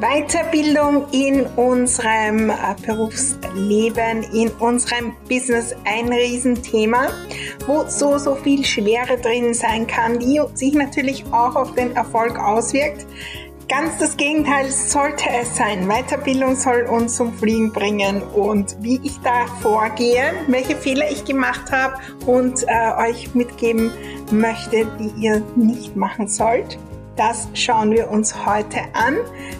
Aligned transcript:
Weiterbildung 0.00 1.04
in 1.12 1.44
unserem 1.56 2.48
äh, 2.48 2.54
Berufsleben, 2.86 4.22
in 4.32 4.48
unserem 4.52 5.12
Business 5.28 5.76
ein 5.84 6.10
Riesenthema, 6.10 7.08
wo 7.66 7.84
so, 7.86 8.16
so 8.16 8.34
viel 8.34 8.64
Schwere 8.64 9.18
drin 9.18 9.52
sein 9.52 9.86
kann, 9.86 10.18
die 10.18 10.40
sich 10.54 10.72
natürlich 10.72 11.26
auch 11.32 11.54
auf 11.54 11.74
den 11.74 11.94
Erfolg 11.94 12.38
auswirkt. 12.38 13.04
Ganz 13.68 13.98
das 13.98 14.16
Gegenteil 14.16 14.70
sollte 14.70 15.28
es 15.38 15.54
sein. 15.54 15.86
Weiterbildung 15.86 16.56
soll 16.56 16.86
uns 16.90 17.16
zum 17.16 17.34
Fliegen 17.34 17.70
bringen 17.70 18.22
und 18.22 18.76
wie 18.80 18.98
ich 19.04 19.20
da 19.20 19.46
vorgehe, 19.60 20.32
welche 20.48 20.76
Fehler 20.76 21.10
ich 21.10 21.26
gemacht 21.26 21.70
habe 21.70 21.96
und 22.24 22.64
äh, 22.66 23.10
euch 23.10 23.34
mitgeben 23.34 23.92
möchte, 24.32 24.86
die 24.98 25.12
ihr 25.22 25.42
nicht 25.56 25.94
machen 25.94 26.26
sollt. 26.26 26.78
Das 27.20 27.48
schauen 27.52 27.90
wir 27.90 28.10
uns 28.10 28.46
heute 28.46 28.80
an. 28.94 29.18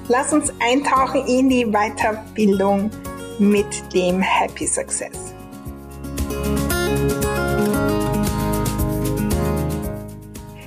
Lass 0.08 0.33
uns 0.33 0.50
eintauchen 0.61 1.27
in 1.27 1.50
die 1.50 1.66
Weiterbildung 1.66 2.91
mit 3.39 3.66
dem 3.92 4.22
Happy 4.22 4.66
Success. 4.66 5.34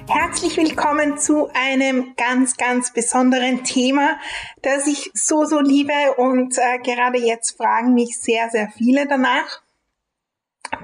Herzlich 0.07 0.55
willkommen 0.55 1.17
zu 1.17 1.49
einem 1.55 2.13
ganz, 2.15 2.57
ganz 2.57 2.93
besonderen 2.93 3.63
Thema, 3.63 4.19
das 4.61 4.85
ich 4.85 5.09
so, 5.15 5.45
so 5.45 5.59
liebe 5.61 5.93
und 6.17 6.59
äh, 6.59 6.77
gerade 6.77 7.17
jetzt 7.17 7.57
fragen 7.57 7.95
mich 7.95 8.19
sehr, 8.19 8.51
sehr 8.51 8.69
viele 8.69 9.07
danach. 9.07 9.62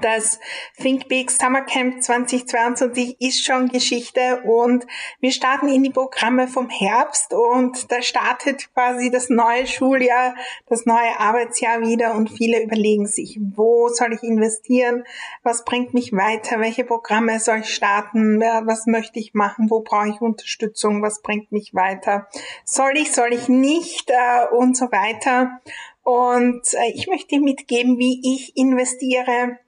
Das 0.00 0.38
Think 0.80 1.08
Big 1.08 1.30
Summer 1.30 1.62
Camp 1.62 2.02
2022 2.02 3.20
ist 3.20 3.44
schon 3.44 3.68
Geschichte 3.68 4.42
und 4.44 4.86
wir 5.20 5.32
starten 5.32 5.68
in 5.68 5.82
die 5.82 5.90
Programme 5.90 6.48
vom 6.48 6.68
Herbst 6.68 7.32
und 7.34 7.90
da 7.90 8.00
startet 8.00 8.72
quasi 8.72 9.10
das 9.10 9.28
neue 9.28 9.66
Schuljahr, 9.66 10.34
das 10.66 10.86
neue 10.86 11.18
Arbeitsjahr 11.18 11.80
wieder 11.80 12.14
und 12.14 12.30
viele 12.30 12.62
überlegen 12.62 13.06
sich, 13.06 13.38
wo 13.54 13.88
soll 13.88 14.12
ich 14.12 14.22
investieren, 14.22 15.04
was 15.42 15.64
bringt 15.64 15.92
mich 15.92 16.12
weiter, 16.12 16.60
welche 16.60 16.84
Programme 16.84 17.40
soll 17.40 17.58
ich 17.58 17.74
starten, 17.74 18.40
was 18.40 18.86
möchte 18.86 19.18
ich 19.18 19.34
machen, 19.34 19.70
wo 19.70 19.80
brauche 19.80 20.08
ich 20.08 20.20
Unterstützung, 20.20 21.02
was 21.02 21.22
bringt 21.22 21.52
mich 21.52 21.74
weiter, 21.74 22.28
soll 22.64 22.92
ich, 22.96 23.12
soll 23.12 23.32
ich 23.32 23.48
nicht 23.48 24.10
äh, 24.10 24.54
und 24.54 24.76
so 24.76 24.86
weiter. 24.86 25.60
Und 26.02 26.74
äh, 26.74 26.90
ich 26.94 27.06
möchte 27.06 27.38
mitgeben, 27.38 27.98
wie 27.98 28.20
ich 28.34 28.56
investiere, 28.56 29.58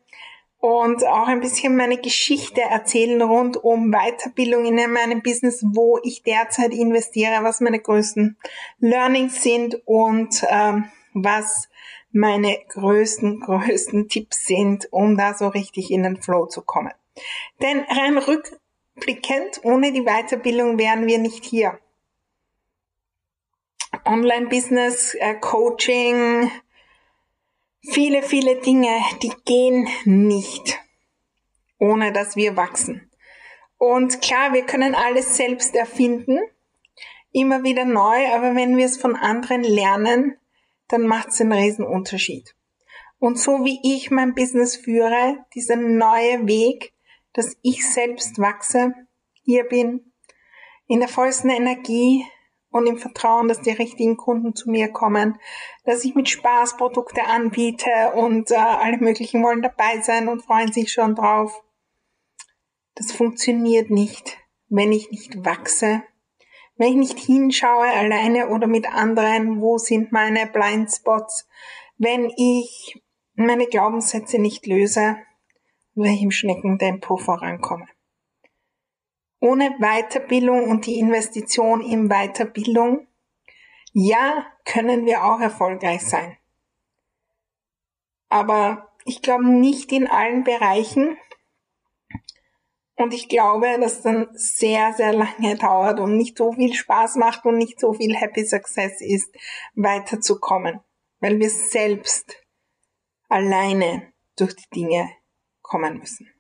und 0.63 1.05
auch 1.05 1.27
ein 1.27 1.41
bisschen 1.41 1.77
meine 1.77 1.99
Geschichte 1.99 2.61
erzählen 2.61 3.21
rund 3.21 3.57
um 3.57 3.91
Weiterbildung 3.91 4.65
in 4.65 4.77
meinem 4.93 5.21
Business, 5.21 5.65
wo 5.67 5.99
ich 6.05 6.23
derzeit 6.23 6.73
investiere, 6.73 7.43
was 7.43 7.61
meine 7.61 7.81
größten 7.81 8.37
Learnings 8.79 9.43
sind 9.43 9.83
und 9.87 10.47
ähm, 10.49 10.85
was 11.15 11.69
meine 12.13 12.57
größten, 12.69 13.41
größten 13.45 14.09
Tipps 14.09 14.45
sind, 14.45 14.87
um 14.93 15.17
da 15.17 15.35
so 15.35 15.49
richtig 15.49 15.91
in 15.91 16.05
den 16.05 16.23
Flow 16.23 16.47
zu 16.47 16.63
kommen. 16.63 16.93
Denn 17.61 17.81
rein 17.81 18.17
rückblickend, 18.17 19.65
ohne 19.65 19.91
die 19.91 20.05
Weiterbildung 20.05 20.79
wären 20.79 21.09
wir 21.09 21.19
nicht 21.19 21.45
hier. 21.45 21.81
Online-Business, 24.05 25.15
äh, 25.15 25.35
Coaching, 25.35 26.53
Viele, 27.85 28.23
viele 28.23 28.61
Dinge, 28.61 28.91
die 29.23 29.33
gehen 29.45 29.89
nicht, 30.05 30.81
ohne 31.79 32.13
dass 32.13 32.37
wir 32.37 32.57
wachsen. 32.57 33.11
Und 33.77 34.23
klar, 34.23 34.53
wir 34.53 34.65
können 34.65 34.95
alles 34.95 35.37
selbst 35.37 35.75
erfinden, 35.75 36.39
immer 37.33 37.65
wieder 37.65 37.85
neu, 37.85 38.29
aber 38.33 38.55
wenn 38.55 38.77
wir 38.77 38.87
es 38.87 38.97
von 38.97 39.17
anderen 39.17 39.65
lernen, 39.65 40.39
dann 40.87 41.09
macht 41.09 41.31
es 41.31 41.41
einen 41.41 41.53
riesen 41.53 41.85
Unterschied. 41.85 42.55
Und 43.19 43.39
so 43.39 43.65
wie 43.65 43.81
ich 43.83 44.13
mein 44.13 44.35
Business 44.35 44.77
führe, 44.77 45.45
dieser 45.55 45.75
neue 45.77 46.47
Weg, 46.47 46.93
dass 47.33 47.57
ich 47.63 47.85
selbst 47.89 48.39
wachse, 48.39 48.95
hier 49.43 49.65
bin, 49.65 50.13
in 50.87 51.01
der 51.01 51.09
vollsten 51.09 51.51
Energie, 51.51 52.25
und 52.73 52.87
im 52.87 52.99
Vertrauen, 52.99 53.49
dass 53.49 53.61
die 53.61 53.71
richtigen 53.71 54.17
Kunden 54.17 54.55
zu 54.55 54.71
mir 54.71 54.89
kommen, 54.89 55.39
dass 55.85 56.05
ich 56.05 56.15
mit 56.15 56.29
Spaß 56.29 56.77
Produkte 56.77 57.25
anbiete 57.25 58.13
und 58.15 58.51
äh, 58.51 58.57
alle 58.57 58.99
möglichen 58.99 59.43
wollen 59.43 59.63
dabei 59.63 60.01
sein 60.01 60.29
und 60.29 60.43
freuen 60.43 60.73
sich 60.73 60.91
schon 60.91 61.15
drauf. 61.15 61.63
Das 62.95 63.13
funktioniert 63.13 63.91
nicht, 63.91 64.39
wenn 64.69 64.91
ich 64.91 65.11
nicht 65.11 65.45
wachse, 65.45 66.03
wenn 66.77 66.89
ich 66.89 66.97
nicht 66.97 67.19
hinschaue, 67.19 67.87
alleine 67.87 68.49
oder 68.49 68.67
mit 68.67 68.93
anderen, 68.93 69.61
wo 69.61 69.79
sind 69.79 70.11
meine 70.11 70.47
Blindspots, 70.47 71.47
wenn 71.99 72.33
ich 72.37 73.01
meine 73.35 73.67
Glaubenssätze 73.67 74.39
nicht 74.39 74.67
löse, 74.67 75.17
wenn 75.95 76.15
ich 76.15 76.23
im 76.23 76.31
Schneckentempo 76.31 77.19
vorankomme 77.19 77.87
ohne 79.43 79.77
Weiterbildung 79.81 80.69
und 80.69 80.87
die 80.87 81.01
Investition 81.01 81.81
in 81.81 82.09
Weiterbildung, 82.09 83.09
ja, 83.93 84.47
können 84.65 85.05
wir 85.05 85.25
auch 85.25 85.41
erfolgreich 85.41 86.07
sein. 86.07 86.37
Aber 88.29 88.95
ich 89.05 89.21
glaube 89.21 89.45
nicht 89.45 89.91
in 89.91 90.07
allen 90.07 90.45
Bereichen. 90.45 91.19
Und 92.95 93.13
ich 93.13 93.29
glaube, 93.29 93.81
dass 93.81 94.03
dann 94.03 94.29
sehr, 94.33 94.93
sehr 94.93 95.13
lange 95.13 95.57
dauert 95.57 95.99
und 95.99 96.17
nicht 96.17 96.39
so 96.39 96.53
viel 96.53 96.73
Spaß 96.73 97.17
macht 97.17 97.45
und 97.45 97.59
nicht 97.59 97.81
so 97.81 97.95
viel 97.95 98.15
Happy 98.15 98.45
Success 98.45 99.01
ist, 99.01 99.35
weiterzukommen. 99.75 100.81
Weil 101.19 101.41
wir 101.41 101.51
selbst 101.51 102.37
alleine 103.29 104.13
durch 104.37 104.55
die 104.55 104.71
Dinge 104.73 105.11
kommen 105.63 105.99
müssen. 105.99 106.33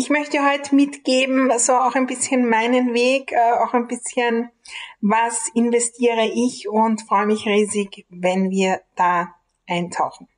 Ich 0.00 0.10
möchte 0.10 0.48
heute 0.48 0.76
mitgeben, 0.76 1.50
so 1.58 1.72
auch 1.72 1.96
ein 1.96 2.06
bisschen 2.06 2.48
meinen 2.48 2.94
Weg, 2.94 3.32
äh, 3.32 3.50
auch 3.54 3.74
ein 3.74 3.88
bisschen, 3.88 4.48
was 5.00 5.48
investiere 5.54 6.24
ich 6.24 6.68
und 6.68 7.02
freue 7.02 7.26
mich 7.26 7.46
riesig, 7.46 8.06
wenn 8.08 8.48
wir 8.48 8.80
da 8.94 9.34
eintauchen. 9.66 10.28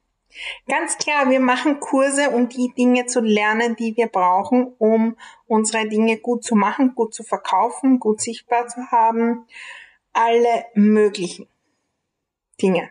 Ganz 0.66 0.97
klar, 0.97 1.28
wir 1.28 1.41
machen 1.41 1.78
Kurse, 1.78 2.31
um 2.31 2.49
die 2.49 2.72
Dinge 2.72 3.04
zu 3.04 3.20
lernen, 3.20 3.76
die 3.76 3.94
wir 3.99 4.06
brauchen, 4.06 4.72
um 4.78 5.19
unsere 5.47 5.87
Dinge 5.87 6.17
gut 6.17 6.43
zu 6.43 6.55
machen, 6.55 6.94
gut 6.94 7.12
zu 7.12 7.23
verkaufen, 7.23 8.00
gut 8.00 8.23
sichtbar 8.23 8.67
zu 8.67 8.90
haben. 8.90 9.46
Alle 10.14 10.64
möglichen 10.73 11.46
Dinge. 12.62 12.88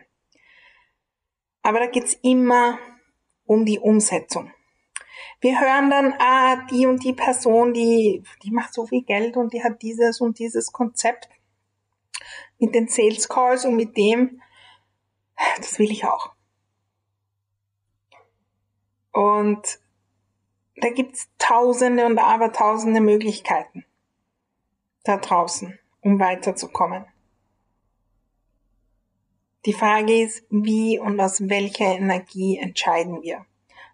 Aber 1.64 1.80
da 1.80 1.86
geht's 1.88 2.16
immer 2.22 2.78
um 3.44 3.64
die 3.64 3.80
Umsetzung 3.80 4.52
wir 5.40 5.60
hören 5.60 5.90
dann, 5.90 6.14
ah, 6.18 6.66
die 6.70 6.86
und 6.86 7.02
die 7.02 7.14
Person, 7.14 7.72
die, 7.72 8.22
die 8.42 8.50
macht 8.50 8.74
so 8.74 8.86
viel 8.86 9.02
Geld 9.02 9.36
und 9.36 9.52
die 9.52 9.62
hat 9.62 9.80
dieses 9.82 10.20
und 10.20 10.38
dieses 10.38 10.70
Konzept 10.72 11.28
mit 12.58 12.74
den 12.74 12.88
Sales 12.88 13.28
Calls 13.28 13.64
und 13.64 13.76
mit 13.76 13.96
dem, 13.96 14.42
das 15.56 15.78
will 15.78 15.90
ich 15.90 16.04
auch. 16.04 16.32
Und 19.12 19.80
da 20.76 20.90
gibt's 20.90 21.28
tausende 21.38 22.06
und 22.06 22.18
abertausende 22.18 23.00
Möglichkeiten 23.00 23.84
da 25.04 25.16
draußen, 25.16 25.78
um 26.02 26.20
weiterzukommen. 26.20 27.06
Die 29.66 29.72
Frage 29.72 30.22
ist, 30.22 30.44
wie 30.50 30.98
und 30.98 31.20
aus 31.20 31.48
welcher 31.48 31.96
Energie 31.96 32.58
entscheiden 32.58 33.22
wir? 33.22 33.44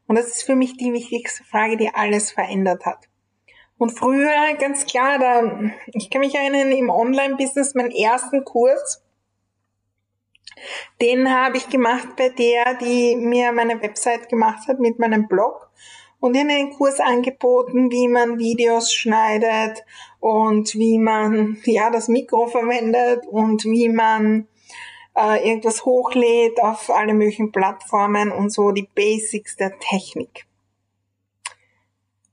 Und 0.07 0.17
das 0.17 0.29
ist 0.29 0.43
für 0.45 0.57
mich 0.57 0.77
die 0.77 0.93
wichtigste 0.93 1.45
Frage, 1.45 1.77
die 1.77 1.95
alles 1.95 2.31
verändert 2.31 2.85
hat. 2.87 3.09
Und 3.79 3.91
früher, 3.91 4.55
ganz 4.59 4.87
klar, 4.87 5.19
da, 5.19 5.71
ich 5.93 6.11
kann 6.11 6.21
mich 6.21 6.35
erinnern, 6.35 6.73
im 6.73 6.89
Online-Business, 6.89 7.75
meinen 7.75 7.91
ersten 7.91 8.45
Kurs, 8.45 9.03
den 11.03 11.31
habe 11.31 11.59
ich 11.59 11.69
gemacht 11.69 12.09
bei 12.17 12.31
der, 12.31 12.75
die 12.75 13.17
mir 13.17 13.53
meine 13.53 13.81
Website 13.83 14.29
gemacht 14.29 14.67
hat 14.69 14.81
mit 14.81 14.99
meinem 14.99 15.29
Blog. 15.29 15.71
Und 16.19 16.35
in 16.35 16.51
einen 16.51 16.71
Kurs 16.71 16.99
angeboten, 16.99 17.91
wie 17.91 18.09
man 18.09 18.39
Videos 18.39 18.93
schneidet 18.93 19.85
und 20.19 20.75
wie 20.75 20.99
man 20.99 21.59
ja 21.65 21.91
das 21.91 22.09
Mikro 22.09 22.47
verwendet 22.47 23.27
und 23.27 23.65
wie 23.65 23.91
man 23.91 24.49
äh, 25.17 25.49
irgendwas 25.49 25.85
hochlädt 25.85 26.63
auf 26.63 26.91
alle 26.91 27.15
möglichen 27.15 27.51
Plattformen 27.51 28.31
und 28.31 28.53
so 28.53 28.71
die 28.71 28.89
Basics 28.95 29.57
der 29.57 29.79
Technik. 29.79 30.47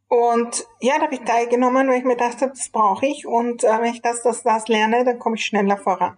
Und 0.07 0.67
ja, 0.79 0.97
da 0.97 1.05
habe 1.05 1.15
ich 1.15 1.21
teilgenommen, 1.21 1.87
weil 1.87 1.97
ich 1.97 2.03
mir 2.03 2.15
gedacht 2.15 2.41
habe, 2.41 2.51
das 2.51 2.69
brauche 2.69 3.07
ich 3.07 3.25
und 3.25 3.63
äh, 3.63 3.81
wenn 3.81 3.93
ich 3.93 4.01
das, 4.01 4.21
das, 4.21 4.43
das 4.43 4.67
lerne, 4.67 5.03
dann 5.03 5.17
komme 5.17 5.37
ich 5.37 5.45
schneller 5.45 5.77
voran. 5.77 6.17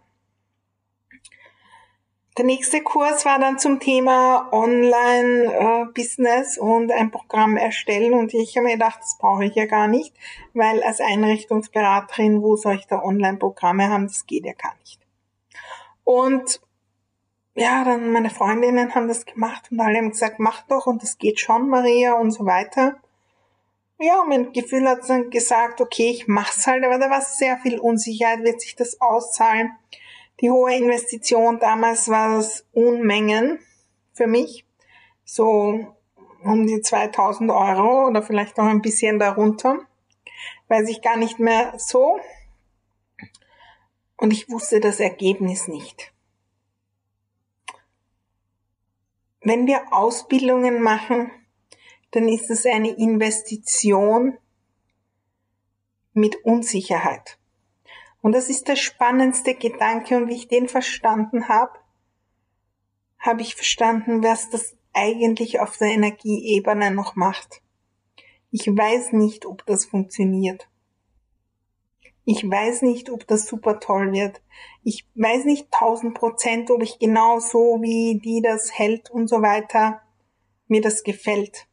Der 2.37 2.43
nächste 2.43 2.81
Kurs 2.81 3.23
war 3.23 3.39
dann 3.39 3.59
zum 3.59 3.79
Thema 3.79 4.49
Online-Business 4.51 6.57
äh, 6.57 6.59
und 6.59 6.91
ein 6.91 7.09
Programm 7.09 7.55
erstellen 7.55 8.13
und 8.13 8.33
ich 8.33 8.57
habe 8.57 8.67
mir 8.67 8.73
gedacht, 8.73 8.99
das 8.99 9.17
brauche 9.17 9.45
ich 9.45 9.55
ja 9.55 9.67
gar 9.67 9.87
nicht, 9.87 10.13
weil 10.53 10.83
als 10.83 10.99
Einrichtungsberaterin, 10.99 12.41
wo 12.41 12.57
soll 12.57 12.75
ich 12.75 12.87
da 12.87 13.01
Online-Programme 13.01 13.87
haben, 13.87 14.07
das 14.07 14.25
geht 14.25 14.45
ja 14.45 14.51
gar 14.51 14.75
nicht. 14.81 14.99
Und 16.05 16.61
ja, 17.55 17.83
dann 17.83 18.11
meine 18.11 18.29
Freundinnen 18.29 18.95
haben 18.95 19.09
das 19.09 19.25
gemacht 19.25 19.69
und 19.71 19.79
alle 19.81 19.97
haben 19.97 20.11
gesagt, 20.11 20.39
mach 20.39 20.61
doch 20.67 20.87
und 20.87 21.03
das 21.03 21.17
geht 21.17 21.41
schon, 21.41 21.67
Maria 21.67 22.13
und 22.13 22.31
so 22.31 22.45
weiter. 22.45 22.95
Ja, 23.97 24.23
mein 24.27 24.51
Gefühl 24.51 24.87
hat 24.87 25.09
dann 25.09 25.29
gesagt, 25.29 25.79
okay, 25.79 26.09
ich 26.09 26.27
mach's 26.27 26.67
halt, 26.67 26.83
aber 26.83 26.99
da 26.99 27.09
war 27.09 27.21
sehr 27.21 27.57
viel 27.57 27.79
Unsicherheit, 27.79 28.43
wird 28.43 28.61
sich 28.61 28.75
das 28.75 28.99
auszahlen? 28.99 29.71
Die 30.41 30.51
hohe 30.51 30.75
Investition 30.75 31.59
damals 31.59 32.09
war 32.09 32.35
das 32.35 32.65
Unmengen 32.73 33.59
für 34.11 34.27
mich. 34.27 34.65
So 35.23 35.95
um 36.43 36.67
die 36.67 36.81
2000 36.81 37.49
Euro 37.51 38.07
oder 38.07 38.21
vielleicht 38.21 38.57
noch 38.57 38.65
ein 38.65 38.81
bisschen 38.81 39.17
darunter. 39.17 39.79
Weiß 40.67 40.89
ich 40.89 41.01
gar 41.01 41.15
nicht 41.15 41.39
mehr 41.39 41.73
so. 41.77 42.19
Und 44.17 44.31
ich 44.31 44.49
wusste 44.49 44.79
das 44.79 44.99
Ergebnis 44.99 45.67
nicht. 45.67 46.13
Wenn 49.41 49.67
wir 49.67 49.93
Ausbildungen 49.93 50.81
machen, 50.81 51.31
dann 52.11 52.27
ist 52.27 52.49
es 52.49 52.65
eine 52.65 52.91
Investition 52.91 54.37
mit 56.13 56.43
Unsicherheit. 56.45 57.37
Und 58.21 58.31
das 58.31 58.49
ist 58.49 58.67
der 58.67 58.75
spannendste 58.75 59.53
Gedanke 59.53 60.17
und 60.17 60.29
wie 60.29 60.35
ich 60.35 60.47
den 60.47 60.67
verstanden 60.67 61.47
habe, 61.47 61.77
habe 63.19 63.41
ich 63.41 63.53
verstanden, 63.53 64.23
was 64.23 64.49
das 64.49 64.75
eigentlich 64.93 65.59
auf 65.59 65.77
der 65.77 65.89
Energieebene 65.89 66.89
noch 66.89 67.15
macht. 67.15 67.61
Ich 68.49 68.65
weiß 68.65 69.11
nicht, 69.11 69.45
ob 69.45 69.65
das 69.65 69.85
funktioniert. 69.85 70.67
Ich 72.25 72.43
weiß 72.49 72.81
nicht, 72.81 73.11
ob 73.11 73.27
das 73.27 73.45
super 73.45 73.79
toll 73.79 74.11
wird. 74.11 74.41
Ich 74.83 75.07
weiß 75.13 75.45
nicht 75.45 75.69
tausend 75.71 76.15
Prozent, 76.15 76.71
ob 76.71 76.81
ich 76.81 76.97
genau 76.97 77.39
so, 77.39 77.77
wie 77.81 78.19
die 78.19 78.41
das 78.41 78.77
hält 78.77 79.11
und 79.11 79.27
so 79.27 79.43
weiter, 79.43 80.01
mir 80.67 80.81
das 80.81 81.03
gefällt, 81.03 81.67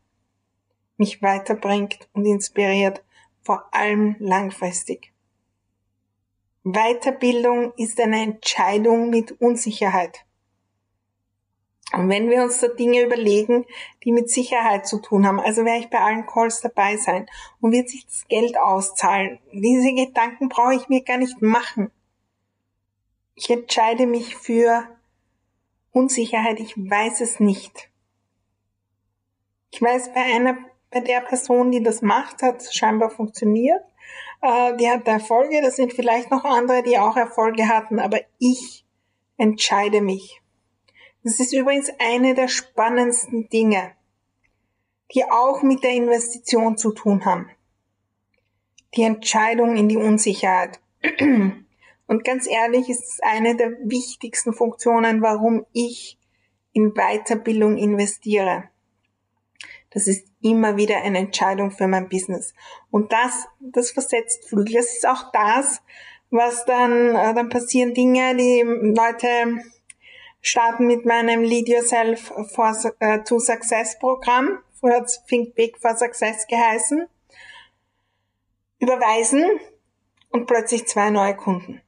mich 0.99 1.23
weiterbringt 1.23 2.09
und 2.13 2.27
inspiriert, 2.27 3.03
vor 3.41 3.65
allem 3.73 4.17
langfristig. 4.19 5.13
Weiterbildung 6.65 7.73
ist 7.77 7.99
eine 7.99 8.23
Entscheidung 8.23 9.09
mit 9.09 9.41
Unsicherheit. 9.41 10.27
Und 11.93 12.09
wenn 12.09 12.31
wir 12.31 12.43
uns 12.43 12.61
da 12.61 12.69
Dinge 12.69 13.03
überlegen, 13.03 13.67
die 14.05 14.13
mit 14.13 14.31
Sicherheit 14.31 14.87
zu 14.87 14.99
tun 14.99 15.27
haben, 15.27 15.41
also 15.41 15.65
werde 15.65 15.81
ich 15.81 15.91
bei 15.91 16.01
allen 16.01 16.27
Calls 16.27 16.61
dabei 16.61 16.97
sein 16.97 17.27
und 17.61 17.73
wird 17.73 17.89
sich 17.89 18.07
das 18.07 18.27
Geld 18.29 18.59
auszahlen, 18.59 19.39
diese 19.53 19.93
Gedanken 19.93 20.49
brauche 20.49 20.75
ich 20.75 20.89
mir 20.89 21.03
gar 21.03 21.19
nicht 21.19 21.43
machen. 21.43 21.91
Ich 23.35 23.51
entscheide 23.51 24.07
mich 24.07 24.37
für 24.37 24.85
Unsicherheit, 25.91 26.61
ich 26.61 26.77
weiß 26.77 27.21
es 27.21 27.41
nicht. 27.41 27.91
Ich 29.71 29.81
weiß, 29.81 30.13
bei 30.13 30.23
einer, 30.23 30.57
bei 30.91 31.01
der 31.01 31.21
Person, 31.21 31.71
die 31.71 31.83
das 31.83 32.03
macht, 32.03 32.43
hat 32.43 32.61
es 32.61 32.75
scheinbar 32.75 33.11
funktioniert 33.11 33.83
äh, 34.43 34.77
die 34.77 34.91
hat 34.91 35.07
Erfolge, 35.07 35.63
das 35.63 35.77
sind 35.77 35.93
vielleicht 35.93 36.31
noch 36.31 36.45
andere, 36.45 36.83
die 36.83 36.99
auch 36.99 37.17
Erfolge 37.17 37.69
hatten, 37.69 37.99
aber 37.99 38.21
ich 38.39 38.85
entscheide 39.39 40.03
mich. 40.03 40.42
Das 41.25 41.39
ist 41.39 41.53
übrigens 41.53 41.91
eine 41.99 42.35
der 42.35 42.49
spannendsten 42.49 43.49
Dinge, 43.49 43.93
die 45.15 45.25
auch 45.25 45.63
mit 45.63 45.85
der 45.85 45.93
Investition 45.93 46.77
zu 46.77 46.93
tun 46.93 47.25
haben. 47.25 47.51
Die 48.97 49.03
Entscheidung 49.03 49.77
in 49.77 49.89
die 49.89 49.97
Unsicherheit. 49.97 50.81
Und 52.07 52.25
ganz 52.25 52.47
ehrlich 52.47 52.89
ist 52.89 53.05
es 53.05 53.21
eine 53.23 53.57
der 53.57 53.71
wichtigsten 53.85 54.53
Funktionen, 54.53 55.23
warum 55.23 55.65
ich 55.73 56.19
in 56.73 56.93
Weiterbildung 56.95 57.77
investiere. 57.79 58.65
Das 59.91 60.07
ist 60.07 60.27
immer 60.41 60.77
wieder 60.77 61.03
eine 61.03 61.19
Entscheidung 61.19 61.71
für 61.71 61.87
mein 61.87 62.09
Business. 62.09 62.55
Und 62.91 63.13
das, 63.13 63.47
das 63.61 63.91
versetzt 63.91 64.49
Flügel. 64.49 64.75
Das 64.75 64.93
ist 64.93 65.07
auch 65.07 65.31
das, 65.33 65.83
was 66.31 66.65
dann, 66.65 67.15
äh, 67.15 67.35
dann 67.35 67.51
passieren 67.51 67.95
Dinge, 67.95 68.35
die 68.37 68.63
Leute 68.63 69.63
starten 70.43 70.87
mit 70.87 71.07
meinem 71.07 71.43
Lead 71.43 71.69
Yourself 71.69 72.33
for, 72.53 72.77
äh, 72.99 73.23
to 73.23 73.39
Success 73.39 73.99
Programm. 73.99 74.59
Früher 74.79 74.97
hat 74.97 75.07
es 75.07 75.25
Think 75.25 75.55
Big 75.55 75.79
for 75.79 75.97
Success 75.97 76.47
geheißen. 76.49 77.07
Überweisen 78.81 79.45
und 80.31 80.47
plötzlich 80.47 80.87
zwei 80.89 81.11
neue 81.11 81.37
Kunden. 81.37 81.81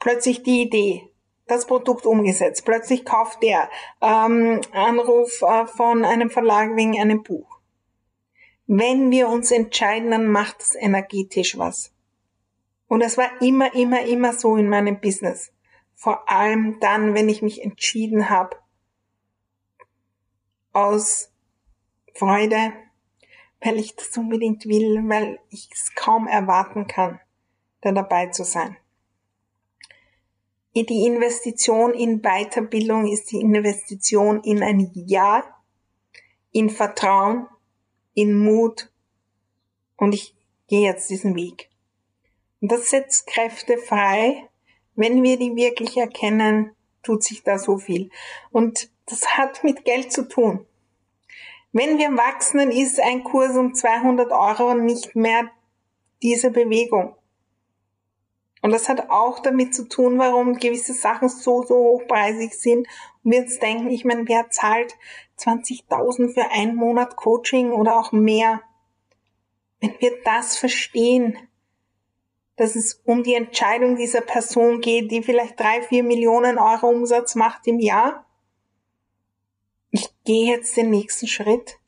Plötzlich 0.00 0.42
die 0.42 0.62
Idee, 0.62 1.10
das 1.46 1.66
Produkt 1.66 2.06
umgesetzt. 2.06 2.64
Plötzlich 2.64 3.04
kauft 3.04 3.42
der 3.42 3.68
ähm, 4.00 4.62
Anruf 4.72 5.42
äh, 5.42 5.66
von 5.66 6.04
einem 6.04 6.30
Verlag 6.30 6.74
wegen 6.74 6.98
einem 6.98 7.22
Buch. 7.22 7.60
Wenn 8.66 9.10
wir 9.10 9.28
uns 9.28 9.50
entscheiden, 9.50 10.10
dann 10.10 10.26
macht 10.26 10.62
es 10.62 10.74
energetisch 10.74 11.58
was. 11.58 11.92
Und 12.88 13.02
es 13.02 13.18
war 13.18 13.30
immer, 13.42 13.74
immer, 13.74 14.02
immer 14.06 14.32
so 14.32 14.56
in 14.56 14.70
meinem 14.70 15.00
Business. 15.00 15.53
Vor 15.94 16.30
allem 16.30 16.78
dann, 16.80 17.14
wenn 17.14 17.28
ich 17.28 17.42
mich 17.42 17.62
entschieden 17.62 18.28
habe, 18.30 18.56
aus 20.72 21.30
Freude, 22.14 22.72
weil 23.60 23.78
ich 23.78 23.96
das 23.96 24.16
unbedingt 24.16 24.66
will, 24.66 25.02
weil 25.08 25.38
ich 25.48 25.70
es 25.72 25.94
kaum 25.94 26.26
erwarten 26.26 26.86
kann, 26.86 27.20
da 27.80 27.92
dabei 27.92 28.26
zu 28.26 28.44
sein. 28.44 28.76
Die 30.76 31.06
Investition 31.06 31.94
in 31.94 32.20
Weiterbildung 32.20 33.06
ist 33.06 33.30
die 33.30 33.40
Investition 33.40 34.42
in 34.42 34.62
ein 34.62 34.90
Ja, 34.92 35.44
in 36.50 36.68
Vertrauen, 36.68 37.46
in 38.12 38.36
Mut 38.36 38.90
und 39.96 40.12
ich 40.14 40.36
gehe 40.66 40.88
jetzt 40.88 41.10
diesen 41.10 41.36
Weg. 41.36 41.70
Und 42.60 42.72
das 42.72 42.90
setzt 42.90 43.26
Kräfte 43.26 43.78
frei. 43.78 44.48
Wenn 44.96 45.22
wir 45.22 45.38
die 45.38 45.56
wirklich 45.56 45.96
erkennen, 45.96 46.74
tut 47.02 47.22
sich 47.22 47.42
da 47.42 47.58
so 47.58 47.78
viel. 47.78 48.10
Und 48.50 48.90
das 49.06 49.36
hat 49.36 49.64
mit 49.64 49.84
Geld 49.84 50.12
zu 50.12 50.28
tun. 50.28 50.66
Wenn 51.72 51.98
wir 51.98 52.16
wachsen, 52.16 52.58
dann 52.58 52.70
ist 52.70 53.00
ein 53.00 53.24
Kurs 53.24 53.56
um 53.56 53.74
200 53.74 54.30
Euro 54.30 54.74
nicht 54.74 55.16
mehr 55.16 55.50
diese 56.22 56.50
Bewegung. 56.50 57.16
Und 58.62 58.70
das 58.70 58.88
hat 58.88 59.10
auch 59.10 59.40
damit 59.40 59.74
zu 59.74 59.86
tun, 59.88 60.18
warum 60.18 60.54
gewisse 60.54 60.94
Sachen 60.94 61.28
so, 61.28 61.62
so 61.64 61.74
hochpreisig 61.74 62.54
sind. 62.54 62.88
Und 63.22 63.32
wir 63.32 63.40
jetzt 63.40 63.60
denken, 63.60 63.90
ich 63.90 64.06
meine, 64.06 64.26
wer 64.26 64.48
zahlt 64.48 64.96
20.000 65.38 66.32
für 66.32 66.50
einen 66.50 66.74
Monat 66.74 67.16
Coaching 67.16 67.72
oder 67.72 67.96
auch 67.96 68.12
mehr? 68.12 68.62
Wenn 69.80 69.94
wir 69.98 70.12
das 70.24 70.56
verstehen, 70.56 71.36
dass 72.56 72.76
es 72.76 73.02
um 73.04 73.22
die 73.22 73.34
Entscheidung 73.34 73.96
dieser 73.96 74.20
Person 74.20 74.80
geht, 74.80 75.10
die 75.10 75.22
vielleicht 75.22 75.58
drei, 75.58 75.82
vier 75.82 76.04
Millionen 76.04 76.58
Euro 76.58 76.88
Umsatz 76.88 77.34
macht 77.34 77.66
im 77.66 77.80
Jahr, 77.80 78.26
ich 79.90 80.08
gehe 80.24 80.56
jetzt 80.56 80.76
den 80.76 80.90
nächsten 80.90 81.26
Schritt, 81.26 81.78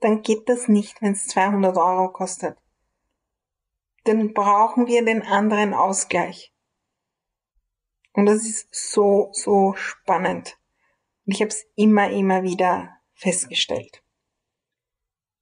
dann 0.00 0.22
geht 0.22 0.48
das 0.48 0.68
nicht, 0.68 1.00
wenn 1.02 1.12
es 1.12 1.26
200 1.28 1.76
Euro 1.76 2.10
kostet 2.10 2.56
dann 4.08 4.32
brauchen 4.32 4.86
wir 4.86 5.04
den 5.04 5.22
anderen 5.22 5.74
Ausgleich. 5.74 6.52
Und 8.14 8.26
das 8.26 8.46
ist 8.46 8.68
so, 8.72 9.28
so 9.32 9.74
spannend. 9.74 10.58
Und 11.26 11.34
ich 11.34 11.40
habe 11.40 11.50
es 11.50 11.66
immer, 11.76 12.10
immer 12.10 12.42
wieder 12.42 12.96
festgestellt. 13.14 14.02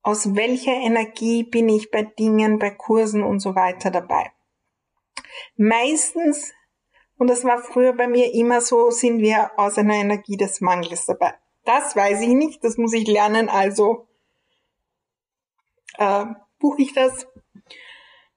aus 0.03 0.37
welcher 0.37 0.73
Energie 0.73 1.43
bin 1.43 1.69
ich 1.69 1.91
bei 1.91 2.03
Dingen, 2.05 2.61
bei 2.61 2.71
Kursen 2.71 3.25
und 3.25 3.41
so 3.41 3.57
weiter 3.57 3.91
dabei. 3.91 4.31
Meistens, 5.57 6.53
und 7.19 7.29
das 7.29 7.45
war 7.45 7.59
früher 7.59 7.93
bei 7.93 8.09
mir 8.09 8.33
immer 8.35 8.61
so, 8.61 8.91
sind 8.91 9.21
wir 9.21 9.51
aus 9.57 9.79
einer 9.79 9.95
Energie 9.95 10.37
des 10.37 10.61
Mangels 10.61 11.07
dabei. 11.07 11.35
Das 11.65 11.97
weiß 11.97 12.21
ich 12.21 12.29
nicht, 12.29 12.63
das 12.63 12.77
muss 12.77 12.93
ich 12.93 13.07
lernen, 13.07 13.49
also 13.49 14.07
äh, 15.99 16.27
buche 16.59 16.83
ich 16.83 16.93
das. 16.93 17.27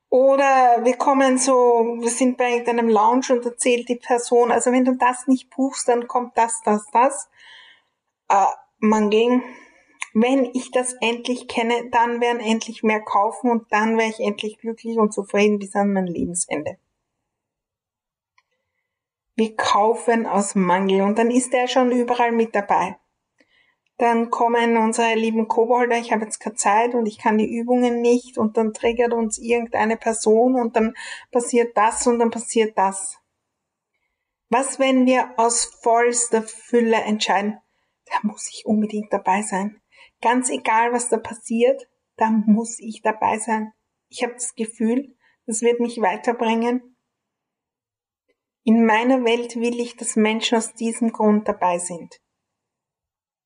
Oder 0.10 0.84
wir 0.84 0.98
kommen 0.98 1.38
so, 1.38 1.98
wir 2.00 2.10
sind 2.10 2.38
bei 2.38 2.65
einem 2.68 2.89
Lounge 2.89 3.27
und 3.29 3.46
erzählt 3.46 3.88
die 3.89 3.98
Person, 3.98 4.51
also 4.51 4.72
wenn 4.72 4.86
du 4.86 4.96
das 4.96 5.27
nicht 5.27 5.51
buchst, 5.51 5.88
dann 5.88 6.08
kommt 6.08 6.36
das, 6.36 6.62
das, 6.65 6.86
das. 6.91 7.29
Äh, 8.27 8.46
Mangel. 8.79 9.41
Wenn 10.13 10.46
ich 10.53 10.72
das 10.72 10.94
endlich 11.01 11.48
kenne, 11.48 11.89
dann 11.91 12.20
werden 12.20 12.39
endlich 12.39 12.82
mehr 12.82 13.01
kaufen 13.01 13.51
und 13.51 13.72
dann 13.72 13.98
wäre 13.98 14.10
ich 14.10 14.20
endlich 14.20 14.58
glücklich 14.58 14.98
und 14.98 15.13
zufrieden 15.13 15.60
bis 15.60 15.75
an 15.75 15.94
mein 15.94 16.08
Lebensende. 16.08 16.77
Wir 19.39 19.55
kaufen 19.55 20.25
aus 20.25 20.53
Mangel 20.53 21.01
und 21.01 21.17
dann 21.17 21.31
ist 21.31 21.53
er 21.53 21.69
schon 21.69 21.93
überall 21.93 22.34
mit 22.34 22.53
dabei. 22.53 22.98
Dann 23.98 24.31
kommen 24.31 24.75
unsere 24.75 25.15
lieben 25.15 25.48
Kobolder, 25.48 25.98
ich 25.98 26.12
habe 26.12 26.25
jetzt 26.25 26.39
keine 26.39 26.55
Zeit 26.58 26.93
und 26.93 27.05
ich 27.05 27.17
kann 27.19 27.38
die 27.38 27.50
Übungen 27.50 28.01
nicht 28.01 28.38
und 28.38 28.58
dann 28.58 28.74
triggert 28.74 29.13
uns 29.13 29.38
irgendeine 29.38 29.96
Person 29.96 30.55
und 30.55 30.75
dann 30.75 30.93
passiert 31.31 31.77
das 31.77 32.05
und 32.05 32.19
dann 32.19 32.31
passiert 32.31 32.77
das. 32.77 33.17
Was, 34.50 34.77
wenn 34.77 35.05
wir 35.05 35.29
aus 35.38 35.63
vollster 35.84 36.43
Fülle 36.43 36.98
entscheiden, 36.98 37.62
da 38.08 38.15
muss 38.24 38.50
ich 38.51 38.65
unbedingt 38.65 39.13
dabei 39.13 39.41
sein. 39.41 39.79
Ganz 40.22 40.50
egal, 40.50 40.91
was 40.91 41.08
da 41.08 41.15
passiert, 41.15 41.88
da 42.17 42.29
muss 42.29 42.77
ich 42.79 43.01
dabei 43.03 43.39
sein. 43.39 43.72
Ich 44.10 44.22
habe 44.22 44.34
das 44.34 44.53
Gefühl, 44.55 45.15
das 45.46 45.62
wird 45.62 45.79
mich 45.79 46.01
weiterbringen. 46.01 46.98
In 48.70 48.86
meiner 48.86 49.26
Welt 49.26 49.56
will 49.56 49.80
ich, 49.80 49.96
dass 49.96 50.16
Menschen 50.16 50.60
aus 50.60 50.76
diesem 50.76 51.12
Grund 51.12 51.48
dabei 51.48 51.80
sind. 51.80 52.22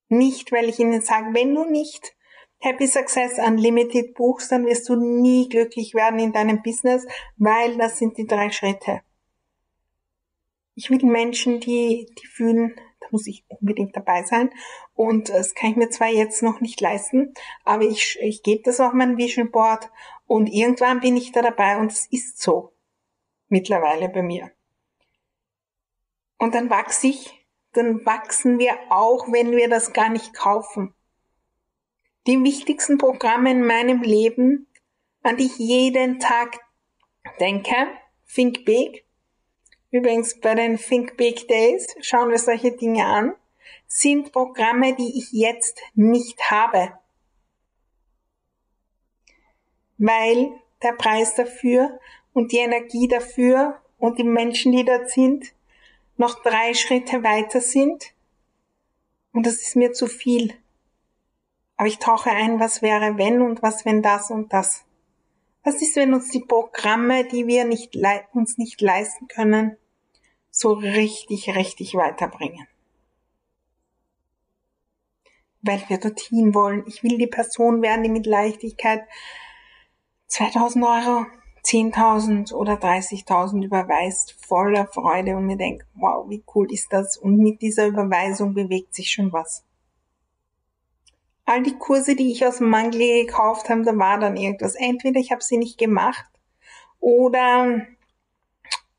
Nicht, 0.10 0.52
weil 0.52 0.68
ich 0.68 0.80
ihnen 0.80 1.00
sage, 1.00 1.34
wenn 1.34 1.56
du 1.56 1.64
nicht 1.64 2.14
Happy 2.60 2.88
Success 2.88 3.40
Unlimited 3.40 4.16
buchst, 4.16 4.52
dann 4.52 4.66
wirst 4.66 4.90
du 4.90 4.98
nie 4.98 5.48
glücklich 5.48 5.94
werden 5.94 6.20
in 6.20 6.34
deinem 6.34 6.62
Business, 6.62 7.08
weil 7.38 7.78
das 7.78 8.00
sind 8.00 8.18
die 8.18 8.28
drei 8.28 8.52
Schritte. 8.52 9.00
Ich 10.76 10.90
will 10.90 11.06
Menschen, 11.06 11.62
die, 11.62 12.14
die 12.22 12.28
fühlen, 12.28 12.76
da 13.00 13.08
muss 13.12 13.26
ich 13.26 13.46
unbedingt 13.48 13.96
dabei 13.96 14.24
sein. 14.24 14.50
Und 14.94 15.30
das 15.30 15.56
kann 15.56 15.70
ich 15.70 15.78
mir 15.78 15.90
zwar 15.90 16.10
jetzt 16.10 16.44
noch 16.44 16.60
nicht 16.60 16.82
leisten, 16.82 17.34
aber 17.64 17.84
ich, 17.84 18.18
ich 18.20 18.44
gebe 18.44 18.64
das 18.64 18.82
auf 18.82 18.92
mein 18.92 19.16
Vision 19.16 19.52
Board 19.52 19.90
und 20.28 20.48
irgendwann 20.48 21.00
bin 21.00 21.16
ich 21.16 21.32
da 21.32 21.42
dabei 21.42 21.78
und 21.78 21.94
es 21.94 22.08
ist 22.12 22.42
so. 22.42 22.74
Mittlerweile 23.48 24.10
bei 24.10 24.22
mir. 24.22 24.52
Und 26.44 26.56
dann 26.56 26.70
wachse 26.70 27.08
ich 27.08 27.44
dann 27.74 28.06
wachsen 28.06 28.60
wir 28.60 28.78
auch, 28.90 29.32
wenn 29.32 29.52
wir 29.52 29.68
das 29.68 29.94
gar 29.94 30.10
nicht 30.10 30.34
kaufen. 30.34 30.94
Die 32.28 32.42
wichtigsten 32.44 32.98
Programme 32.98 33.52
in 33.52 33.66
meinem 33.66 34.02
Leben, 34.02 34.68
an 35.24 35.38
die 35.38 35.46
ich 35.46 35.58
jeden 35.58 36.20
Tag 36.20 36.60
denke, 37.40 37.74
Think 38.34 38.64
Big. 38.64 39.06
Übrigens 39.92 40.40
bei 40.40 40.56
den 40.56 40.78
Think 40.78 41.18
Big 41.18 41.48
Days 41.48 41.88
schauen 42.02 42.30
wir 42.30 42.38
solche 42.38 42.72
Dinge 42.72 43.06
an, 43.06 43.34
sind 43.88 44.32
Programme, 44.32 44.96
die 44.96 45.18
ich 45.18 45.32
jetzt 45.32 45.82
nicht 45.96 46.52
habe. 46.52 46.94
Weil 49.98 50.52
der 50.82 50.94
Preis 50.94 51.36
dafür 51.36 52.00
und 52.34 52.52
die 52.52 52.58
Energie 52.58 53.08
dafür 53.08 53.82
und 53.98 54.20
die 54.20 54.24
Menschen, 54.24 54.72
die 54.72 54.86
dort 54.86 55.10
sind, 55.10 55.54
noch 56.18 56.42
drei 56.44 56.74
Schritte 56.74 57.24
weiter 57.24 57.62
sind 57.62 58.14
und 59.34 59.46
das 59.46 59.56
ist 59.56 59.76
mir 59.76 59.94
zu 59.94 60.08
viel. 60.08 60.54
Aber 61.76 61.88
ich 61.88 62.00
tauche 62.00 62.30
ein, 62.30 62.60
was 62.60 62.82
wäre 62.82 63.18
wenn 63.18 63.42
und 63.42 63.62
was 63.62 63.84
wenn 63.84 64.02
das 64.02 64.30
und 64.30 64.54
das. 64.54 64.86
Was 65.64 65.82
ist, 65.82 65.96
wenn 65.96 66.14
uns 66.14 66.30
die 66.30 66.42
Programme, 66.42 67.26
die 67.26 67.48
wir 67.48 67.66
nicht 67.66 67.98
uns 68.34 68.58
nicht 68.58 68.82
leisten 68.82 69.28
können, 69.28 69.78
so 70.52 70.74
richtig, 70.74 71.56
richtig 71.56 71.96
weiterbringen? 71.96 72.68
Weil 75.62 75.84
wir 75.88 75.98
dorthin 75.98 76.54
wollen. 76.54 76.84
Ich 76.88 77.02
will 77.04 77.18
die 77.18 77.28
Person 77.28 77.82
werden, 77.82 78.04
die 78.04 78.10
mit 78.10 78.26
Leichtigkeit 78.26 79.08
2000 80.28 80.86
Euro 80.86 81.26
10.000 81.66 82.54
oder 82.54 82.74
30.000 82.74 83.64
überweist, 83.64 84.36
voller 84.46 84.88
Freude 84.88 85.38
und 85.38 85.46
mir 85.46 85.58
denkt, 85.58 85.86
wow, 85.96 86.30
wie 86.30 86.44
cool 86.54 86.72
ist 86.72 86.92
das? 86.92 87.18
Und 87.18 87.38
mit 87.38 87.62
dieser 87.62 87.88
Überweisung 87.88 88.54
bewegt 88.54 88.94
sich 88.94 89.12
schon 89.12 89.32
was. 89.32 89.64
All 91.46 91.64
die 91.64 91.78
Kurse, 91.78 92.16
die 92.16 92.32
ich 92.32 92.46
aus 92.46 92.60
Mangel 92.60 93.26
gekauft 93.26 93.70
habe, 93.70 93.84
da 93.84 93.98
war 93.98 94.20
dann 94.20 94.38
irgendwas. 94.38 94.76
Entweder 94.76 95.20
ich 95.20 95.32
habe 95.32 95.44
sie 95.44 95.58
nicht 95.58 95.78
gemacht 95.78 96.30
oder 97.00 97.86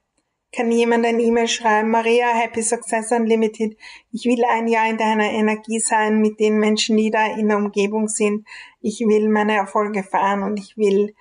kann 0.57 0.71
jemand 0.71 1.05
ein 1.05 1.19
E-Mail 1.19 1.47
schreiben, 1.47 1.91
Maria, 1.91 2.33
Happy 2.33 2.63
Success 2.63 3.11
Unlimited. 3.11 3.77
Ich 4.11 4.25
will 4.25 4.43
ein 4.43 4.67
Jahr 4.67 4.89
in 4.89 4.97
deiner 4.97 5.29
Energie 5.29 5.79
sein 5.79 6.19
mit 6.19 6.39
den 6.39 6.57
Menschen, 6.57 6.97
die 6.97 7.11
da 7.11 7.27
in 7.27 7.47
der 7.47 7.57
Umgebung 7.57 8.07
sind. 8.07 8.47
Ich 8.81 8.99
will 9.01 9.29
meine 9.29 9.55
Erfolge 9.55 10.01
fahren 10.01 10.41
und 10.41 10.57
ich 10.57 10.75
will 10.75 11.13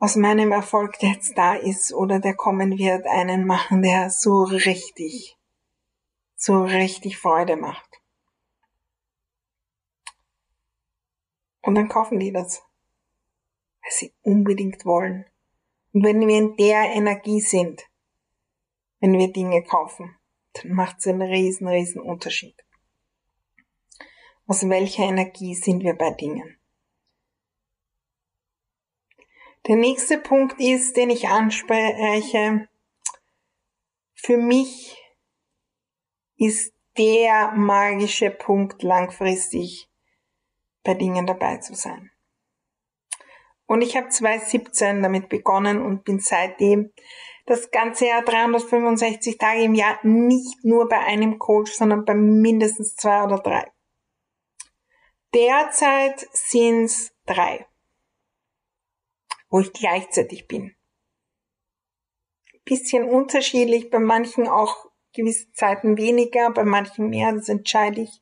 aus 0.00 0.16
meinem 0.16 0.50
Erfolg, 0.50 0.98
der 0.98 1.10
jetzt 1.10 1.38
da 1.38 1.54
ist 1.54 1.94
oder 1.94 2.18
der 2.18 2.34
kommen 2.34 2.78
wird, 2.78 3.06
einen 3.06 3.46
machen, 3.46 3.80
der 3.80 4.10
so 4.10 4.42
richtig, 4.42 5.38
so 6.34 6.64
richtig 6.64 7.16
Freude 7.16 7.56
macht. 7.56 8.00
Und 11.62 11.76
dann 11.76 11.88
kaufen 11.88 12.18
die 12.18 12.32
das, 12.32 12.64
weil 13.82 13.92
sie 13.92 14.12
unbedingt 14.22 14.84
wollen. 14.84 15.26
Und 15.92 16.02
wenn 16.02 16.26
wir 16.26 16.36
in 16.36 16.56
der 16.56 16.94
Energie 16.94 17.40
sind, 17.40 17.88
wenn 19.00 19.12
wir 19.12 19.32
Dinge 19.32 19.62
kaufen, 19.62 20.16
dann 20.54 20.72
macht 20.72 20.98
es 20.98 21.06
einen 21.06 21.22
riesen, 21.22 21.68
riesen 21.68 22.00
Unterschied. 22.00 22.56
Aus 24.46 24.68
welcher 24.68 25.04
Energie 25.04 25.54
sind 25.54 25.82
wir 25.82 25.94
bei 25.94 26.10
Dingen? 26.12 26.58
Der 29.66 29.76
nächste 29.76 30.18
Punkt 30.18 30.58
ist, 30.60 30.96
den 30.96 31.10
ich 31.10 31.28
anspreche, 31.28 32.68
für 34.14 34.36
mich 34.38 34.96
ist 36.36 36.74
der 36.96 37.52
magische 37.52 38.30
Punkt 38.30 38.82
langfristig 38.82 39.88
bei 40.82 40.94
Dingen 40.94 41.26
dabei 41.26 41.58
zu 41.58 41.74
sein. 41.74 42.10
Und 43.66 43.82
ich 43.82 43.96
habe 43.96 44.08
2017 44.08 45.02
damit 45.02 45.28
begonnen 45.28 45.82
und 45.82 46.04
bin 46.04 46.20
seitdem 46.20 46.92
das 47.48 47.70
ganze 47.70 48.06
Jahr 48.06 48.22
365 48.22 49.38
Tage 49.38 49.62
im 49.62 49.74
Jahr 49.74 49.98
nicht 50.02 50.64
nur 50.64 50.86
bei 50.86 50.98
einem 50.98 51.38
Coach, 51.38 51.72
sondern 51.72 52.04
bei 52.04 52.14
mindestens 52.14 52.94
zwei 52.94 53.24
oder 53.24 53.38
drei. 53.38 53.72
Derzeit 55.34 56.28
sind's 56.32 57.10
drei, 57.24 57.66
wo 59.48 59.60
ich 59.60 59.72
gleichzeitig 59.72 60.46
bin. 60.46 60.76
Bisschen 62.64 63.08
unterschiedlich, 63.08 63.88
bei 63.88 63.98
manchen 63.98 64.46
auch 64.46 64.86
gewisse 65.14 65.50
Zeiten 65.52 65.96
weniger, 65.96 66.50
bei 66.50 66.64
manchen 66.64 67.08
mehr, 67.08 67.32
das 67.32 67.48
entscheide 67.48 68.02
ich. 68.02 68.20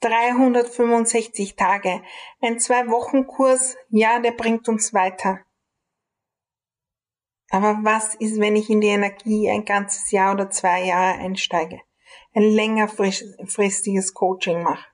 365 0.00 1.54
Tage. 1.54 2.02
Ein 2.40 2.58
Zwei-Wochen-Kurs, 2.58 3.76
ja, 3.90 4.18
der 4.18 4.32
bringt 4.32 4.68
uns 4.68 4.92
weiter. 4.92 5.44
Aber 7.50 7.78
was 7.82 8.14
ist, 8.14 8.40
wenn 8.40 8.56
ich 8.56 8.68
in 8.68 8.80
die 8.80 8.88
Energie 8.88 9.50
ein 9.50 9.64
ganzes 9.64 10.10
Jahr 10.10 10.34
oder 10.34 10.50
zwei 10.50 10.84
Jahre 10.84 11.18
einsteige? 11.18 11.80
Ein 12.34 12.42
längerfristiges 12.42 14.14
Coaching 14.14 14.62
mache? 14.62 14.86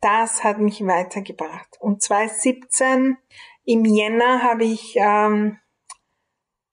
Das 0.00 0.44
hat 0.44 0.58
mich 0.58 0.84
weitergebracht. 0.84 1.78
Und 1.80 2.02
2017 2.02 3.16
im 3.64 3.84
Jänner 3.84 4.42
habe 4.42 4.64
ich 4.64 4.94
ähm, 4.96 5.58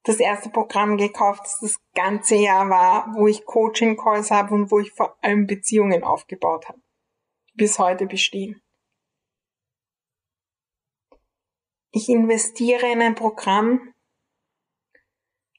das 0.02 0.18
erste 0.18 0.50
Programm 0.50 0.96
gekauft, 0.96 1.42
das 1.44 1.58
das 1.60 1.80
ganze 1.94 2.34
Jahr 2.34 2.68
war, 2.68 3.14
wo 3.14 3.26
ich 3.26 3.44
Coaching-Calls 3.44 4.30
habe 4.30 4.54
und 4.54 4.70
wo 4.70 4.80
ich 4.80 4.90
vor 4.92 5.16
allem 5.22 5.46
Beziehungen 5.46 6.02
aufgebaut 6.02 6.68
habe. 6.68 6.80
Bis 7.54 7.78
heute 7.78 8.06
bestehen. 8.06 8.60
Ich 11.92 12.08
investiere 12.08 12.90
in 12.90 13.02
ein 13.02 13.14
Programm, 13.14 13.89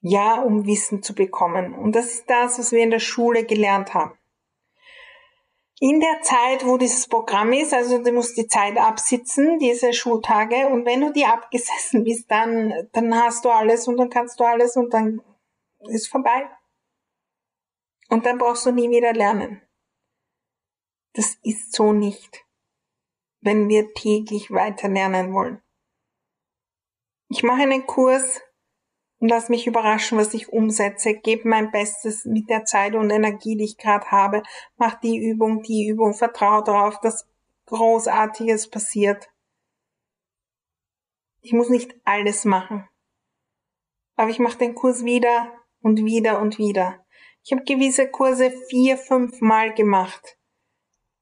ja, 0.01 0.41
um 0.41 0.65
Wissen 0.65 1.03
zu 1.03 1.13
bekommen. 1.13 1.73
Und 1.73 1.95
das 1.95 2.07
ist 2.07 2.29
das, 2.29 2.59
was 2.59 2.71
wir 2.71 2.83
in 2.83 2.91
der 2.91 2.99
Schule 2.99 3.45
gelernt 3.45 3.93
haben. 3.93 4.17
In 5.79 5.99
der 5.99 6.21
Zeit, 6.21 6.65
wo 6.65 6.77
dieses 6.77 7.07
Programm 7.07 7.53
ist, 7.53 7.73
also 7.73 8.03
du 8.03 8.11
musst 8.11 8.37
die 8.37 8.47
Zeit 8.47 8.77
absitzen, 8.77 9.57
diese 9.57 9.93
Schultage, 9.93 10.67
und 10.67 10.85
wenn 10.85 11.01
du 11.01 11.11
die 11.11 11.25
abgesessen 11.25 12.03
bist, 12.03 12.29
dann, 12.29 12.87
dann 12.91 13.15
hast 13.15 13.45
du 13.45 13.49
alles 13.49 13.87
und 13.87 13.97
dann 13.97 14.09
kannst 14.09 14.39
du 14.39 14.43
alles 14.43 14.75
und 14.75 14.93
dann 14.93 15.21
ist 15.89 16.07
vorbei. 16.07 16.49
Und 18.09 18.25
dann 18.25 18.37
brauchst 18.37 18.65
du 18.65 18.71
nie 18.71 18.89
wieder 18.89 19.13
lernen. 19.13 19.61
Das 21.13 21.37
ist 21.43 21.73
so 21.73 21.93
nicht, 21.93 22.45
wenn 23.41 23.67
wir 23.67 23.93
täglich 23.93 24.51
weiter 24.51 24.87
lernen 24.87 25.33
wollen. 25.33 25.61
Ich 27.29 27.43
mache 27.43 27.61
einen 27.61 27.87
Kurs 27.87 28.41
und 29.21 29.29
lass 29.29 29.49
mich 29.49 29.67
überraschen, 29.67 30.17
was 30.17 30.33
ich 30.33 30.49
umsetze, 30.49 31.13
gebe 31.13 31.47
mein 31.47 31.69
Bestes 31.69 32.25
mit 32.25 32.49
der 32.49 32.65
Zeit 32.65 32.95
und 32.95 33.11
Energie, 33.11 33.55
die 33.55 33.65
ich 33.65 33.77
gerade 33.77 34.09
habe, 34.09 34.41
mach 34.77 34.99
die 34.99 35.15
Übung, 35.15 35.61
die 35.61 35.87
Übung, 35.87 36.15
vertraue 36.15 36.63
darauf, 36.63 36.99
dass 37.01 37.27
Großartiges 37.67 38.71
passiert. 38.71 39.29
Ich 41.41 41.53
muss 41.53 41.69
nicht 41.69 41.95
alles 42.03 42.45
machen. 42.45 42.89
Aber 44.15 44.31
ich 44.31 44.39
mache 44.39 44.57
den 44.57 44.73
Kurs 44.73 45.05
wieder 45.05 45.53
und 45.81 46.03
wieder 46.03 46.41
und 46.41 46.57
wieder. 46.57 47.05
Ich 47.43 47.51
habe 47.51 47.63
gewisse 47.63 48.09
Kurse 48.09 48.51
vier, 48.69 48.97
fünf 48.97 49.39
Mal 49.39 49.73
gemacht. 49.75 50.39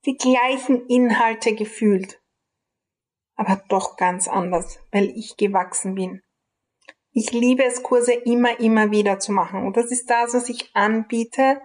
Die 0.05 0.15
gleichen 0.15 0.87
Inhalte 0.87 1.53
gefühlt. 1.53 2.21
Aber 3.35 3.61
doch 3.67 3.97
ganz 3.97 4.29
anders, 4.29 4.79
weil 4.91 5.09
ich 5.09 5.35
gewachsen 5.35 5.95
bin. 5.95 6.21
Ich 7.11 7.31
liebe 7.31 7.63
es, 7.63 7.83
Kurse 7.83 8.13
immer, 8.13 8.59
immer 8.59 8.91
wieder 8.91 9.19
zu 9.19 9.31
machen. 9.31 9.65
Und 9.65 9.77
das 9.77 9.91
ist 9.91 10.09
das, 10.09 10.33
was 10.33 10.49
ich 10.49 10.75
anbiete. 10.75 11.61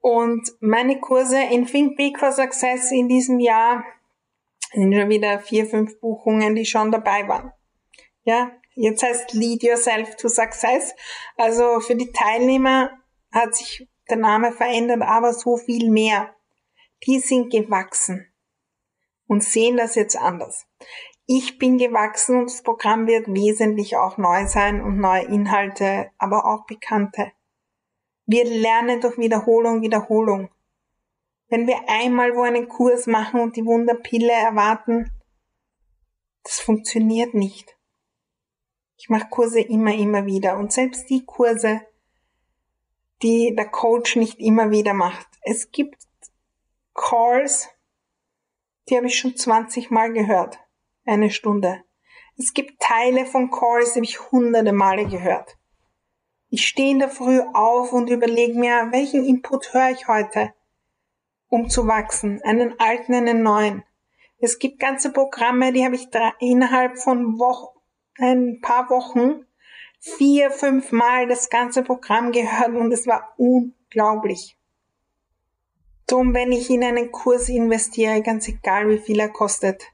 Und 0.00 0.50
meine 0.60 0.98
Kurse 0.98 1.38
in 1.38 1.66
Think 1.66 1.96
Big 1.96 2.18
for 2.18 2.32
Success 2.32 2.90
in 2.90 3.08
diesem 3.08 3.38
Jahr 3.38 3.84
sind 4.72 4.94
schon 4.94 5.08
wieder 5.08 5.38
vier, 5.38 5.66
fünf 5.66 6.00
Buchungen, 6.00 6.54
die 6.54 6.64
schon 6.64 6.90
dabei 6.90 7.28
waren. 7.28 7.52
Ja, 8.24 8.52
jetzt 8.74 9.02
heißt 9.02 9.32
Lead 9.34 9.62
Yourself 9.62 10.16
to 10.16 10.28
Success. 10.28 10.94
Also 11.36 11.80
für 11.80 11.94
die 11.94 12.10
Teilnehmer 12.10 12.90
hat 13.30 13.54
sich 13.54 13.88
der 14.08 14.16
Name 14.16 14.52
verändert, 14.52 15.02
aber 15.02 15.32
so 15.32 15.56
viel 15.56 15.90
mehr. 15.90 16.34
Die 17.06 17.18
sind 17.18 17.50
gewachsen 17.50 18.32
und 19.26 19.42
sehen 19.42 19.76
das 19.76 19.94
jetzt 19.94 20.16
anders. 20.16 20.66
Ich 21.26 21.58
bin 21.58 21.78
gewachsen 21.78 22.40
und 22.40 22.50
das 22.50 22.62
Programm 22.62 23.06
wird 23.06 23.28
wesentlich 23.28 23.96
auch 23.96 24.18
neu 24.18 24.46
sein 24.46 24.80
und 24.82 24.98
neue 24.98 25.24
Inhalte, 25.24 26.10
aber 26.18 26.44
auch 26.44 26.66
bekannte. 26.66 27.30
Wir 28.26 28.44
lernen 28.44 29.00
durch 29.00 29.18
Wiederholung, 29.18 29.82
Wiederholung. 29.82 30.50
Wenn 31.48 31.66
wir 31.68 31.88
einmal 31.88 32.34
wo 32.34 32.42
einen 32.42 32.68
Kurs 32.68 33.06
machen 33.06 33.40
und 33.40 33.56
die 33.56 33.64
Wunderpille 33.64 34.32
erwarten, 34.32 35.12
das 36.42 36.58
funktioniert 36.58 37.34
nicht. 37.34 37.76
Ich 38.96 39.08
mache 39.08 39.28
Kurse 39.28 39.60
immer, 39.60 39.94
immer 39.94 40.26
wieder 40.26 40.58
und 40.58 40.72
selbst 40.72 41.08
die 41.08 41.24
Kurse, 41.24 41.82
die 43.22 43.54
der 43.54 43.68
Coach 43.68 44.16
nicht 44.16 44.40
immer 44.40 44.72
wieder 44.72 44.92
macht. 44.92 45.28
Es 45.42 45.70
gibt 45.70 46.02
Calls, 46.94 47.68
die 48.88 48.96
habe 48.96 49.06
ich 49.06 49.16
schon 49.16 49.36
20 49.36 49.90
Mal 49.90 50.12
gehört 50.12 50.61
eine 51.04 51.30
Stunde. 51.30 51.82
Es 52.38 52.54
gibt 52.54 52.80
Teile 52.80 53.26
von 53.26 53.50
Calls, 53.50 53.92
die 53.92 53.98
habe 53.98 54.06
ich 54.06 54.30
hunderte 54.30 54.72
Male 54.72 55.06
gehört. 55.06 55.56
Ich 56.48 56.66
stehe 56.66 56.90
in 56.90 56.98
der 56.98 57.08
Früh 57.08 57.40
auf 57.54 57.92
und 57.92 58.10
überlege 58.10 58.58
mir, 58.58 58.88
welchen 58.90 59.24
Input 59.24 59.72
höre 59.72 59.90
ich 59.90 60.08
heute, 60.08 60.52
um 61.48 61.68
zu 61.68 61.86
wachsen, 61.86 62.40
einen 62.42 62.78
alten, 62.78 63.14
einen 63.14 63.42
neuen. 63.42 63.84
Es 64.38 64.58
gibt 64.58 64.80
ganze 64.80 65.12
Programme, 65.12 65.72
die 65.72 65.84
habe 65.84 65.94
ich 65.94 66.08
innerhalb 66.40 66.98
von 66.98 67.38
Wochen, 67.38 67.78
ein 68.18 68.60
paar 68.60 68.90
Wochen 68.90 69.46
vier, 70.00 70.50
fünf 70.50 70.90
Mal 70.92 71.28
das 71.28 71.48
ganze 71.48 71.82
Programm 71.82 72.32
gehört 72.32 72.74
und 72.74 72.92
es 72.92 73.06
war 73.06 73.32
unglaublich. 73.36 74.58
Drum, 76.06 76.34
wenn 76.34 76.52
ich 76.52 76.68
in 76.68 76.82
einen 76.82 77.12
Kurs 77.12 77.48
investiere, 77.48 78.20
ganz 78.20 78.48
egal 78.48 78.88
wie 78.88 78.98
viel 78.98 79.20
er 79.20 79.28
kostet, 79.28 79.84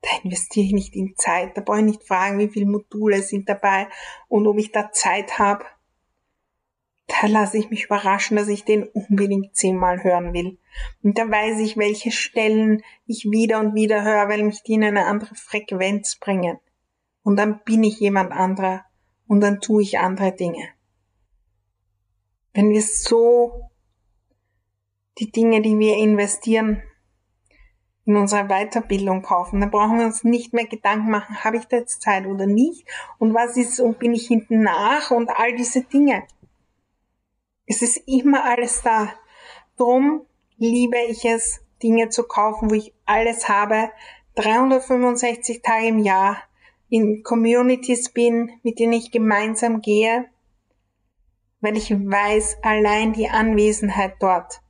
da 0.00 0.10
investiere 0.22 0.66
ich 0.66 0.72
nicht 0.72 0.94
in 0.94 1.16
Zeit, 1.16 1.56
da 1.56 1.60
brauche 1.60 1.78
ich 1.78 1.84
nicht 1.84 2.04
fragen, 2.04 2.38
wie 2.38 2.48
viele 2.48 2.66
Module 2.66 3.22
sind 3.22 3.48
dabei 3.48 3.88
und 4.28 4.46
ob 4.46 4.58
ich 4.58 4.70
da 4.70 4.92
Zeit 4.92 5.38
habe. 5.38 5.64
Da 7.06 7.26
lasse 7.26 7.56
ich 7.58 7.70
mich 7.70 7.84
überraschen, 7.86 8.36
dass 8.36 8.48
ich 8.48 8.64
den 8.64 8.84
unbedingt 8.84 9.56
zehnmal 9.56 10.04
hören 10.04 10.34
will. 10.34 10.58
Und 11.02 11.18
da 11.18 11.28
weiß 11.28 11.58
ich, 11.60 11.78
welche 11.78 12.10
Stellen 12.10 12.82
ich 13.06 13.24
wieder 13.30 13.60
und 13.60 13.74
wieder 13.74 14.04
höre, 14.04 14.28
weil 14.28 14.42
mich 14.42 14.62
die 14.62 14.74
in 14.74 14.84
eine 14.84 15.06
andere 15.06 15.34
Frequenz 15.34 16.16
bringen. 16.16 16.58
Und 17.22 17.36
dann 17.36 17.60
bin 17.64 17.82
ich 17.82 17.98
jemand 17.98 18.32
anderer 18.32 18.84
und 19.26 19.40
dann 19.40 19.60
tue 19.60 19.82
ich 19.82 19.98
andere 19.98 20.32
Dinge. 20.32 20.68
Wenn 22.52 22.70
wir 22.70 22.82
so 22.82 23.70
die 25.18 25.32
Dinge, 25.32 25.62
die 25.62 25.78
wir 25.78 25.96
investieren, 25.96 26.82
in 28.08 28.16
unserer 28.16 28.48
Weiterbildung 28.48 29.20
kaufen. 29.20 29.60
Dann 29.60 29.70
brauchen 29.70 29.98
wir 29.98 30.06
uns 30.06 30.24
nicht 30.24 30.54
mehr 30.54 30.66
Gedanken 30.66 31.10
machen, 31.10 31.44
habe 31.44 31.58
ich 31.58 31.66
da 31.66 31.76
jetzt 31.76 32.00
Zeit 32.00 32.26
oder 32.26 32.46
nicht 32.46 32.88
und 33.18 33.34
was 33.34 33.56
ist 33.58 33.78
und 33.80 33.98
bin 33.98 34.14
ich 34.14 34.26
hinten 34.26 34.62
nach 34.62 35.10
und 35.10 35.28
all 35.28 35.54
diese 35.54 35.82
Dinge. 35.82 36.24
Es 37.66 37.82
ist 37.82 37.98
immer 38.06 38.44
alles 38.44 38.80
da. 38.82 39.12
Drum 39.76 40.22
liebe 40.56 40.96
ich 41.10 41.26
es, 41.26 41.60
Dinge 41.82 42.08
zu 42.08 42.22
kaufen, 42.22 42.70
wo 42.70 42.74
ich 42.74 42.94
alles 43.04 43.50
habe, 43.50 43.90
365 44.36 45.60
Tage 45.60 45.88
im 45.88 45.98
Jahr 45.98 46.38
in 46.88 47.22
Communities 47.22 48.08
bin, 48.08 48.52
mit 48.62 48.78
denen 48.78 48.94
ich 48.94 49.10
gemeinsam 49.10 49.82
gehe, 49.82 50.24
weil 51.60 51.76
ich 51.76 51.90
weiß, 51.90 52.56
allein 52.62 53.12
die 53.12 53.28
Anwesenheit 53.28 54.14
dort 54.18 54.62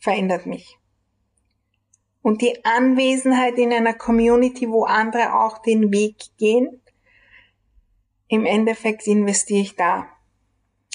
verändert 0.00 0.46
mich. 0.46 0.79
Und 2.22 2.42
die 2.42 2.64
Anwesenheit 2.64 3.58
in 3.58 3.72
einer 3.72 3.94
Community, 3.94 4.68
wo 4.68 4.84
andere 4.84 5.34
auch 5.34 5.58
den 5.58 5.90
Weg 5.92 6.16
gehen, 6.38 6.80
im 8.28 8.44
Endeffekt 8.44 9.06
investiere 9.06 9.60
ich 9.60 9.76
da 9.76 10.06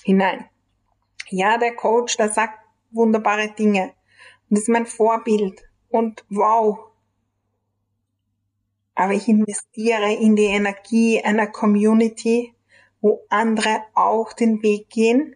hinein. 0.03 0.45
Ja, 1.29 1.57
der 1.57 1.75
Coach, 1.75 2.15
der 2.17 2.29
sagt 2.29 2.59
wunderbare 2.91 3.49
Dinge. 3.49 3.93
Und 4.49 4.57
ist 4.57 4.69
mein 4.69 4.85
Vorbild. 4.85 5.63
Und 5.89 6.23
wow. 6.29 6.79
Aber 8.93 9.13
ich 9.13 9.27
investiere 9.27 10.13
in 10.13 10.35
die 10.35 10.45
Energie 10.45 11.21
einer 11.21 11.47
Community, 11.47 12.53
wo 13.01 13.25
andere 13.29 13.83
auch 13.93 14.31
den 14.33 14.63
Weg 14.63 14.89
gehen 14.89 15.35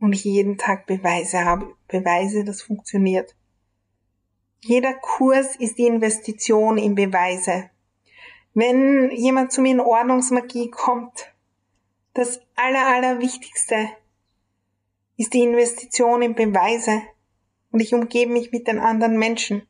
und 0.00 0.12
ich 0.12 0.24
jeden 0.24 0.56
Tag 0.56 0.86
Beweise 0.86 1.44
habe, 1.44 1.74
Beweise, 1.88 2.44
das 2.44 2.62
funktioniert. 2.62 3.34
Jeder 4.60 4.94
Kurs 4.94 5.56
ist 5.56 5.78
die 5.78 5.86
Investition 5.86 6.78
in 6.78 6.94
Beweise. 6.94 7.70
Wenn 8.54 9.10
jemand 9.10 9.52
zu 9.52 9.60
mir 9.60 9.72
in 9.72 9.80
Ordnungsmagie 9.80 10.70
kommt, 10.70 11.32
das 12.14 12.40
aller, 12.54 12.86
aller 12.86 13.20
Wichtigste 13.20 13.90
ist 15.16 15.34
die 15.34 15.42
Investition 15.42 16.22
in 16.22 16.34
Beweise. 16.34 17.02
Und 17.70 17.80
ich 17.80 17.92
umgebe 17.94 18.32
mich 18.32 18.52
mit 18.52 18.66
den 18.66 18.78
anderen 18.78 19.18
Menschen. 19.18 19.66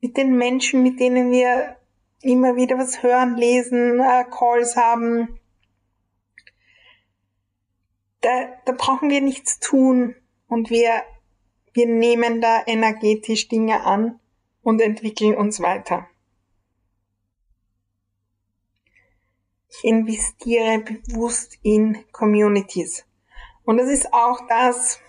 Mit 0.00 0.16
den 0.16 0.36
Menschen, 0.36 0.82
mit 0.82 0.98
denen 0.98 1.30
wir 1.30 1.76
immer 2.22 2.56
wieder 2.56 2.78
was 2.78 3.02
hören, 3.02 3.36
lesen, 3.36 4.00
äh, 4.00 4.24
Calls 4.30 4.76
haben. 4.76 5.38
Da, 8.20 8.48
da 8.64 8.72
brauchen 8.72 9.10
wir 9.10 9.20
nichts 9.20 9.58
tun 9.58 10.14
und 10.48 10.70
wir 10.70 11.02
wir 11.72 11.86
nehmen 11.86 12.40
da 12.40 12.62
energetisch 12.66 13.48
Dinge 13.48 13.84
an 13.84 14.20
und 14.62 14.80
entwickeln 14.80 15.36
uns 15.36 15.60
weiter. 15.60 16.06
Ich 19.68 19.84
investiere 19.84 20.80
bewusst 20.80 21.58
in 21.62 22.04
Communities. 22.12 23.06
Und 23.64 23.78
das 23.78 23.88
ist 23.88 24.12
auch 24.12 24.40
das, 24.48 25.00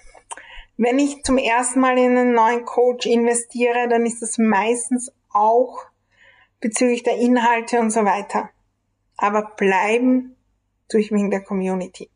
wenn 0.78 1.00
ich 1.00 1.24
zum 1.24 1.38
ersten 1.38 1.82
Mal 1.82 1.98
in 1.98 2.18
einen 2.18 2.34
neuen 2.34 2.66
Coach 2.66 3.06
investiere, 3.06 3.88
dann 3.90 4.06
ist 4.06 4.22
das 4.22 4.38
meistens 4.38 5.12
auch 5.30 5.86
bezüglich 6.62 7.04
der 7.04 7.18
Inhalte 7.18 7.80
und 7.80 7.92
so 7.92 8.06
weiter. 8.06 8.50
Aber 9.18 9.54
bleiben 9.58 10.36
tue 10.90 11.02
ich 11.02 11.12
wegen 11.12 11.30
der 11.30 11.44
Community. 11.44 12.10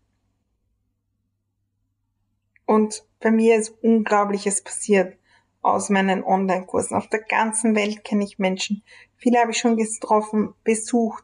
Und 2.67 3.05
bei 3.21 3.31
mir 3.31 3.55
ist 3.55 3.81
Unglaubliches 3.81 4.61
passiert 4.61 5.17
aus 5.61 5.89
meinen 5.89 6.23
Online-Kursen. 6.23 6.95
Auf 6.95 7.07
der 7.07 7.21
ganzen 7.21 7.75
Welt 7.75 8.03
kenne 8.03 8.23
ich 8.23 8.37
Menschen. 8.37 8.83
Viele 9.15 9.39
habe 9.39 9.51
ich 9.51 9.57
schon 9.57 9.77
getroffen, 9.77 10.53
besucht. 10.63 11.23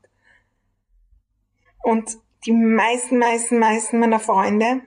Und 1.83 2.17
die 2.45 2.53
meisten, 2.53 3.19
meisten, 3.19 3.59
meisten 3.59 3.99
meiner 3.99 4.19
Freunde, 4.19 4.81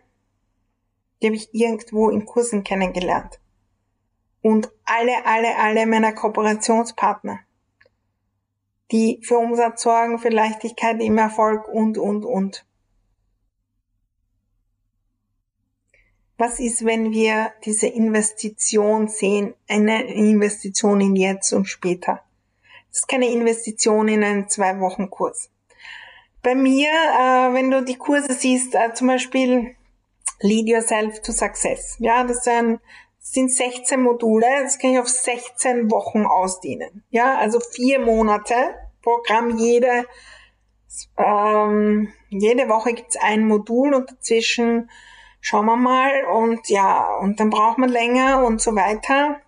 die 1.20 1.26
habe 1.26 1.36
ich 1.36 1.54
irgendwo 1.54 2.08
in 2.08 2.24
Kursen 2.24 2.64
kennengelernt. 2.64 3.38
Und 4.42 4.70
alle, 4.84 5.26
alle, 5.26 5.56
alle 5.58 5.86
meiner 5.86 6.12
Kooperationspartner, 6.12 7.40
die 8.90 9.20
für 9.22 9.36
Umsatz 9.38 9.82
sorgen, 9.82 10.18
für 10.18 10.30
Leichtigkeit 10.30 11.00
im 11.02 11.18
Erfolg 11.18 11.68
und, 11.68 11.98
und, 11.98 12.24
und. 12.24 12.65
Was 16.38 16.60
ist, 16.60 16.84
wenn 16.84 17.12
wir 17.12 17.52
diese 17.64 17.86
Investition 17.86 19.08
sehen, 19.08 19.54
eine 19.68 20.12
Investition 20.12 21.00
in 21.00 21.16
jetzt 21.16 21.52
und 21.52 21.64
später? 21.66 22.20
Das 22.90 23.00
ist 23.00 23.08
keine 23.08 23.30
Investition 23.30 24.08
in 24.08 24.22
einen 24.22 24.48
Zwei-Wochen-Kurs. 24.48 25.50
Bei 26.42 26.54
mir, 26.54 26.88
äh, 26.88 27.54
wenn 27.54 27.70
du 27.70 27.82
die 27.82 27.96
Kurse 27.96 28.32
siehst, 28.34 28.74
äh, 28.74 28.92
zum 28.94 29.08
Beispiel 29.08 29.76
Lead 30.40 30.68
Yourself 30.68 31.20
to 31.22 31.32
Success. 31.32 31.96
Ja, 31.98 32.24
das 32.24 32.44
sind, 32.44 32.80
das 33.18 33.32
sind 33.32 33.50
16 33.50 34.00
Module, 34.00 34.46
das 34.62 34.78
kann 34.78 34.92
ich 34.92 34.98
auf 34.98 35.08
16 35.08 35.90
Wochen 35.90 36.26
ausdehnen. 36.26 37.02
Ja, 37.10 37.38
also 37.38 37.60
vier 37.60 37.98
Monate 37.98 38.54
Programm, 39.02 39.56
jede, 39.58 40.04
ähm, 41.16 42.12
jede 42.28 42.68
Woche 42.68 42.92
gibt's 42.92 43.16
ein 43.16 43.46
Modul 43.46 43.94
und 43.94 44.10
dazwischen 44.10 44.90
schauen 45.46 45.66
wir 45.66 45.76
mal 45.76 46.24
und 46.24 46.68
ja, 46.68 47.18
und 47.18 47.38
dann 47.38 47.50
braucht 47.50 47.78
man 47.78 47.88
länger 47.88 48.44
und 48.44 48.60
so 48.60 48.74
weiter. 48.74 49.40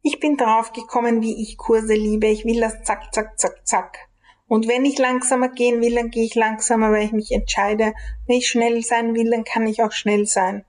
Ich 0.00 0.18
bin 0.18 0.38
drauf 0.38 0.72
gekommen, 0.72 1.20
wie 1.20 1.42
ich 1.42 1.58
Kurse 1.58 1.92
liebe. 1.92 2.28
Ich 2.28 2.46
will 2.46 2.58
das 2.58 2.84
zack, 2.84 3.12
zack, 3.12 3.38
zack, 3.38 3.66
zack. 3.66 4.08
Und 4.46 4.66
wenn 4.66 4.86
ich 4.86 4.96
langsamer 4.96 5.50
gehen 5.50 5.82
will, 5.82 5.96
dann 5.96 6.08
gehe 6.08 6.24
ich 6.24 6.34
langsamer, 6.34 6.90
weil 6.90 7.04
ich 7.04 7.12
mich 7.12 7.30
entscheide. 7.32 7.92
Wenn 8.26 8.38
ich 8.38 8.48
schnell 8.48 8.82
sein 8.82 9.14
will, 9.14 9.30
dann 9.30 9.44
kann 9.44 9.66
ich 9.66 9.82
auch 9.82 9.92
schnell 9.92 10.24
sein. 10.24 10.64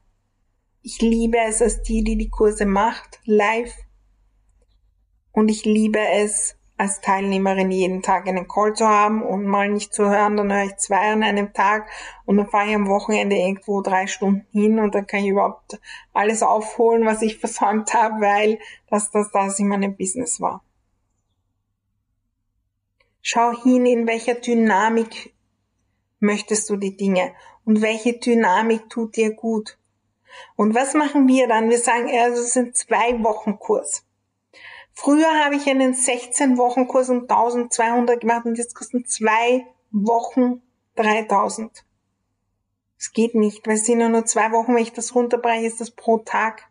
Ich 0.82 1.00
liebe 1.00 1.38
es 1.38 1.62
als 1.62 1.82
die, 1.84 2.04
die 2.04 2.18
die 2.18 2.30
Kurse 2.30 2.66
macht, 2.66 3.22
live. 3.24 3.74
Und 5.32 5.48
ich 5.48 5.64
liebe 5.64 6.00
es, 6.00 6.58
als 6.80 7.02
Teilnehmerin 7.02 7.72
jeden 7.72 8.02
Tag 8.02 8.26
einen 8.26 8.48
Call 8.48 8.74
zu 8.74 8.88
haben 8.88 9.22
und 9.22 9.46
mal 9.46 9.68
nicht 9.68 9.94
zu 9.94 10.10
hören, 10.10 10.38
dann 10.38 10.52
höre 10.52 10.63
ich 10.63 10.78
zwei 10.78 11.12
an 11.12 11.24
einem 11.24 11.52
Tag 11.52 11.89
und 12.26 12.38
dann 12.38 12.48
fahre 12.48 12.70
ich 12.70 12.76
am 12.76 12.88
Wochenende 12.88 13.36
irgendwo 13.36 13.82
drei 13.82 14.08
Stunden 14.08 14.48
hin 14.54 14.80
und 14.80 14.96
dann 14.96 15.06
kann 15.06 15.20
ich 15.20 15.28
überhaupt 15.28 15.78
alles 16.13 16.42
aufholen, 16.42 17.06
was 17.06 17.22
ich 17.22 17.38
versäumt 17.39 17.94
habe, 17.94 18.22
weil 18.22 18.60
das 18.89 19.12
das, 19.12 19.30
das 19.32 19.60
in 19.60 19.68
meinem 19.68 19.98
Business 19.98 20.39
war. 20.39 20.63
Schau 23.22 23.52
hin, 23.62 23.86
in 23.86 24.08
welcher 24.08 24.36
Dynamik 24.36 25.34
möchtest 26.22 26.70
du 26.70 26.78
die 26.78 26.96
Dinge 26.96 27.34
und 27.65 27.82
welche 27.82 28.13
Dynamik 28.13 28.89
tut 28.89 29.18
dir 29.18 29.34
gut. 29.34 29.78
Und 30.56 30.76
was 30.76 30.94
machen 30.94 31.28
wir 31.28 31.50
dann? 31.50 31.70
Wir 31.70 31.80
sagen, 31.80 32.10
also 32.10 32.42
es 32.42 32.54
sind 32.54 32.78
zwei 32.78 33.22
Wochen 33.22 33.60
Kurs. 33.60 34.06
Früher 35.02 35.44
habe 35.44 35.56
ich 35.56 35.70
einen 35.70 35.94
16 35.94 36.58
Wochen 36.58 36.88
Kurs 36.88 37.10
um 37.10 37.22
1200 37.22 38.20
gemacht 38.20 38.46
und 38.46 38.58
jetzt 38.58 38.76
kosten 38.76 39.06
zwei 39.06 39.66
Wochen 39.92 40.62
3000. 40.96 41.86
Es 42.98 43.14
geht 43.14 43.34
nicht, 43.34 43.66
weil 43.66 43.76
es 43.76 43.86
sind 43.86 44.00
nur 44.00 44.26
zwei 44.26 44.52
Wochen, 44.52 44.76
wenn 44.76 44.84
ich 44.84 44.92
das 44.92 45.16
runterbreche, 45.16 45.66
ist 45.66 45.80
das 45.80 45.92
pro 45.92 46.18
Tag. 46.18 46.70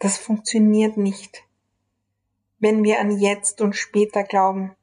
Das 0.00 0.18
funktioniert 0.18 0.96
nicht 0.96 1.44
wenn 2.64 2.82
wir 2.82 2.98
an 2.98 3.10
jetzt 3.18 3.60
und 3.60 3.76
später 3.76 4.24
glauben. 4.24 4.74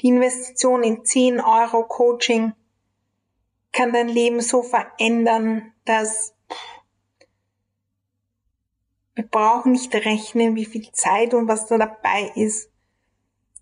Die 0.00 0.08
Investition 0.08 0.82
in 0.82 1.04
10 1.04 1.38
Euro 1.40 1.84
Coaching 1.84 2.54
kann 3.72 3.92
dein 3.92 4.08
Leben 4.08 4.40
so 4.40 4.62
verändern, 4.62 5.72
dass 5.84 6.34
wir 9.16 9.26
brauchen 9.26 9.72
nicht 9.72 9.94
rechnen, 9.94 10.54
wie 10.54 10.66
viel 10.66 10.92
Zeit 10.92 11.32
und 11.32 11.48
was 11.48 11.66
da 11.66 11.78
dabei 11.78 12.30
ist. 12.34 12.70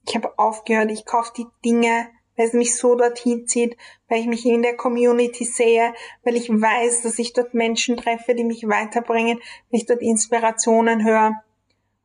Ich 0.06 0.14
habe 0.16 0.36
aufgehört, 0.36 0.90
ich 0.90 1.06
kaufe 1.06 1.32
die 1.36 1.46
Dinge, 1.64 2.08
weil 2.36 2.48
es 2.48 2.52
mich 2.52 2.76
so 2.76 2.96
dorthin 2.96 3.46
zieht, 3.46 3.76
weil 4.08 4.20
ich 4.20 4.26
mich 4.26 4.44
in 4.44 4.62
der 4.62 4.76
Community 4.76 5.44
sehe, 5.44 5.94
weil 6.24 6.34
ich 6.34 6.50
weiß, 6.50 7.02
dass 7.02 7.20
ich 7.20 7.32
dort 7.32 7.54
Menschen 7.54 7.96
treffe, 7.96 8.34
die 8.34 8.42
mich 8.42 8.68
weiterbringen, 8.68 9.38
weil 9.70 9.80
ich 9.80 9.86
dort 9.86 10.02
Inspirationen 10.02 11.04
höre. 11.04 11.32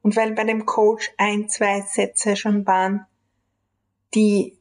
Und 0.04 0.16
weil 0.16 0.34
bei 0.34 0.44
dem 0.44 0.66
Coach 0.68 1.12
ein, 1.18 1.50
zwei 1.50 1.82
Sätze 1.82 2.36
schon 2.36 2.66
waren, 2.68 3.08
die, 4.14 4.58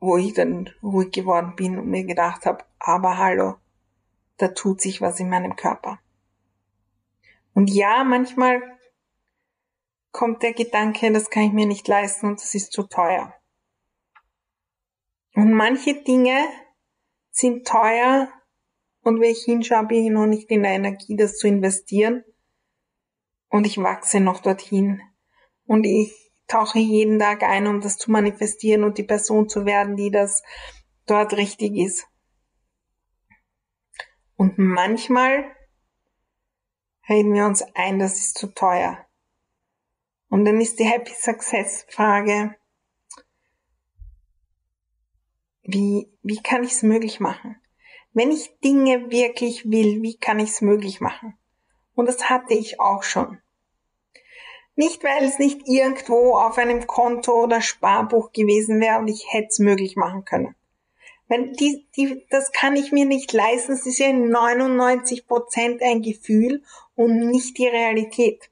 wo 0.00 0.16
ich 0.16 0.32
dann 0.32 0.70
ruhig 0.82 1.12
geworden 1.12 1.52
bin 1.54 1.78
und 1.78 1.88
mir 1.88 2.04
gedacht 2.04 2.46
habe, 2.46 2.64
aber 2.78 3.18
hallo, 3.18 3.56
da 4.38 4.48
tut 4.48 4.80
sich 4.80 5.02
was 5.02 5.20
in 5.20 5.28
meinem 5.28 5.54
Körper. 5.54 6.00
Und 7.58 7.70
ja, 7.70 8.04
manchmal 8.04 8.62
kommt 10.12 10.44
der 10.44 10.52
Gedanke, 10.52 11.10
das 11.10 11.28
kann 11.28 11.42
ich 11.42 11.52
mir 11.52 11.66
nicht 11.66 11.88
leisten 11.88 12.28
und 12.28 12.40
das 12.40 12.54
ist 12.54 12.70
zu 12.70 12.84
teuer. 12.84 13.34
Und 15.34 15.52
manche 15.52 16.00
Dinge 16.04 16.38
sind 17.32 17.66
teuer 17.66 18.28
und 19.00 19.20
wenn 19.20 19.32
ich 19.32 19.42
hinschaue, 19.42 19.86
bin 19.86 20.04
ich 20.04 20.10
noch 20.12 20.26
nicht 20.26 20.48
in 20.52 20.62
der 20.62 20.70
Energie, 20.70 21.16
das 21.16 21.36
zu 21.36 21.48
investieren. 21.48 22.22
Und 23.48 23.66
ich 23.66 23.78
wachse 23.78 24.20
noch 24.20 24.40
dorthin. 24.40 25.02
Und 25.66 25.82
ich 25.82 26.30
tauche 26.46 26.78
jeden 26.78 27.18
Tag 27.18 27.42
ein, 27.42 27.66
um 27.66 27.80
das 27.80 27.96
zu 27.96 28.12
manifestieren 28.12 28.84
und 28.84 28.98
die 28.98 29.02
Person 29.02 29.48
zu 29.48 29.66
werden, 29.66 29.96
die 29.96 30.12
das 30.12 30.44
dort 31.06 31.36
richtig 31.36 31.76
ist. 31.76 32.06
Und 34.36 34.58
manchmal 34.58 35.57
reden 37.08 37.34
wir 37.34 37.46
uns 37.46 37.62
ein, 37.74 37.98
das 37.98 38.18
ist 38.18 38.38
zu 38.38 38.48
teuer. 38.48 39.04
Und 40.28 40.44
dann 40.44 40.60
ist 40.60 40.78
die 40.78 40.84
Happy 40.84 41.12
Success 41.14 41.86
Frage, 41.88 42.54
wie, 45.62 46.10
wie 46.22 46.42
kann 46.42 46.62
ich 46.64 46.72
es 46.72 46.82
möglich 46.82 47.20
machen? 47.20 47.56
Wenn 48.12 48.30
ich 48.30 48.58
Dinge 48.60 49.10
wirklich 49.10 49.70
will, 49.70 50.02
wie 50.02 50.16
kann 50.16 50.38
ich 50.38 50.50
es 50.50 50.60
möglich 50.60 51.00
machen? 51.00 51.38
Und 51.94 52.06
das 52.06 52.28
hatte 52.30 52.54
ich 52.54 52.80
auch 52.80 53.02
schon. 53.02 53.40
Nicht, 54.76 55.02
weil 55.02 55.24
es 55.24 55.38
nicht 55.38 55.62
irgendwo 55.66 56.36
auf 56.36 56.56
einem 56.56 56.86
Konto 56.86 57.32
oder 57.32 57.60
Sparbuch 57.60 58.32
gewesen 58.32 58.80
wäre 58.80 58.98
und 58.98 59.08
ich 59.08 59.26
hätte 59.32 59.48
es 59.50 59.58
möglich 59.58 59.96
machen 59.96 60.24
können. 60.24 60.54
Wenn 61.26 61.52
die, 61.52 61.86
die, 61.96 62.26
das 62.30 62.52
kann 62.52 62.76
ich 62.76 62.90
mir 62.90 63.04
nicht 63.04 63.32
leisten. 63.32 63.72
Es 63.72 63.84
ist 63.84 63.98
ja 63.98 64.06
in 64.06 64.30
99 64.30 65.26
Prozent 65.26 65.82
ein 65.82 66.00
Gefühl 66.00 66.62
und 66.98 67.30
nicht 67.30 67.56
die 67.56 67.68
Realität. 67.68 68.50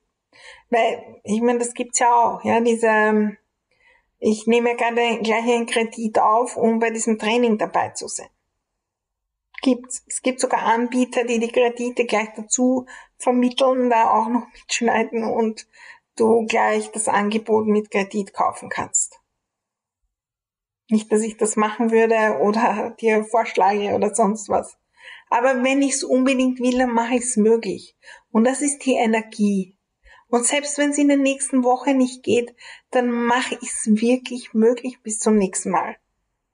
Weil, 0.71 1.21
ich 1.25 1.41
meine, 1.43 1.59
das 1.59 1.75
gibt's 1.75 1.99
ja 1.99 2.15
auch, 2.15 2.45
ja, 2.45 2.61
diese, 2.61 3.37
ich 4.19 4.47
nehme 4.47 4.77
gerade 4.77 5.21
gleich 5.23 5.45
einen 5.45 5.67
Kredit 5.67 6.19
auf, 6.19 6.57
um 6.57 6.79
bei 6.79 6.91
diesem 6.91 7.19
Training 7.19 7.59
dabei 7.59 7.91
zu 7.91 8.09
sein 8.09 8.29
gibt's. 9.67 10.05
Es 10.07 10.23
gibt 10.23 10.41
sogar 10.41 10.63
Anbieter, 10.63 11.25
die 11.25 11.41
die 11.41 11.51
Kredite 11.51 12.05
gleich 12.05 12.29
dazu 12.37 12.87
vermitteln, 13.19 13.91
da 13.91 14.11
auch 14.11 14.29
noch 14.29 14.47
mitschneiden 14.53 15.25
und 15.25 15.67
du 16.17 16.47
gleich 16.47 16.93
das 16.93 17.09
Angebot 17.09 17.67
mit 17.67 17.91
Kredit 17.91 18.33
kaufen 18.33 18.69
kannst. 18.69 19.21
Nicht, 20.89 21.11
dass 21.11 21.23
ich 21.23 21.37
das 21.37 21.57
machen 21.57 21.91
würde 21.91 22.39
oder 22.41 22.95
dir 23.01 23.25
vorschlage 23.25 23.95
oder 23.95 24.15
sonst 24.15 24.49
was. 24.49 24.79
Aber 25.29 25.63
wenn 25.63 25.83
ich 25.83 25.95
es 25.95 26.05
unbedingt 26.05 26.61
will, 26.61 26.79
dann 26.79 26.93
mache 26.93 27.17
ich 27.17 27.23
es 27.23 27.37
möglich. 27.37 27.97
Und 28.31 28.45
das 28.45 28.63
ist 28.63 28.85
die 28.87 28.95
Energie. 28.95 29.77
Und 30.29 30.45
selbst 30.45 30.79
wenn 30.79 30.91
es 30.91 30.99
in 30.99 31.09
der 31.09 31.17
nächsten 31.17 31.65
Woche 31.65 31.95
nicht 31.95 32.23
geht, 32.23 32.55
dann 32.91 33.11
mache 33.11 33.59
ich 33.61 33.71
es 33.71 33.87
wirklich 33.87 34.55
möglich 34.55 35.01
bis 35.03 35.19
zum 35.19 35.37
nächsten 35.37 35.71
Mal. 35.71 35.97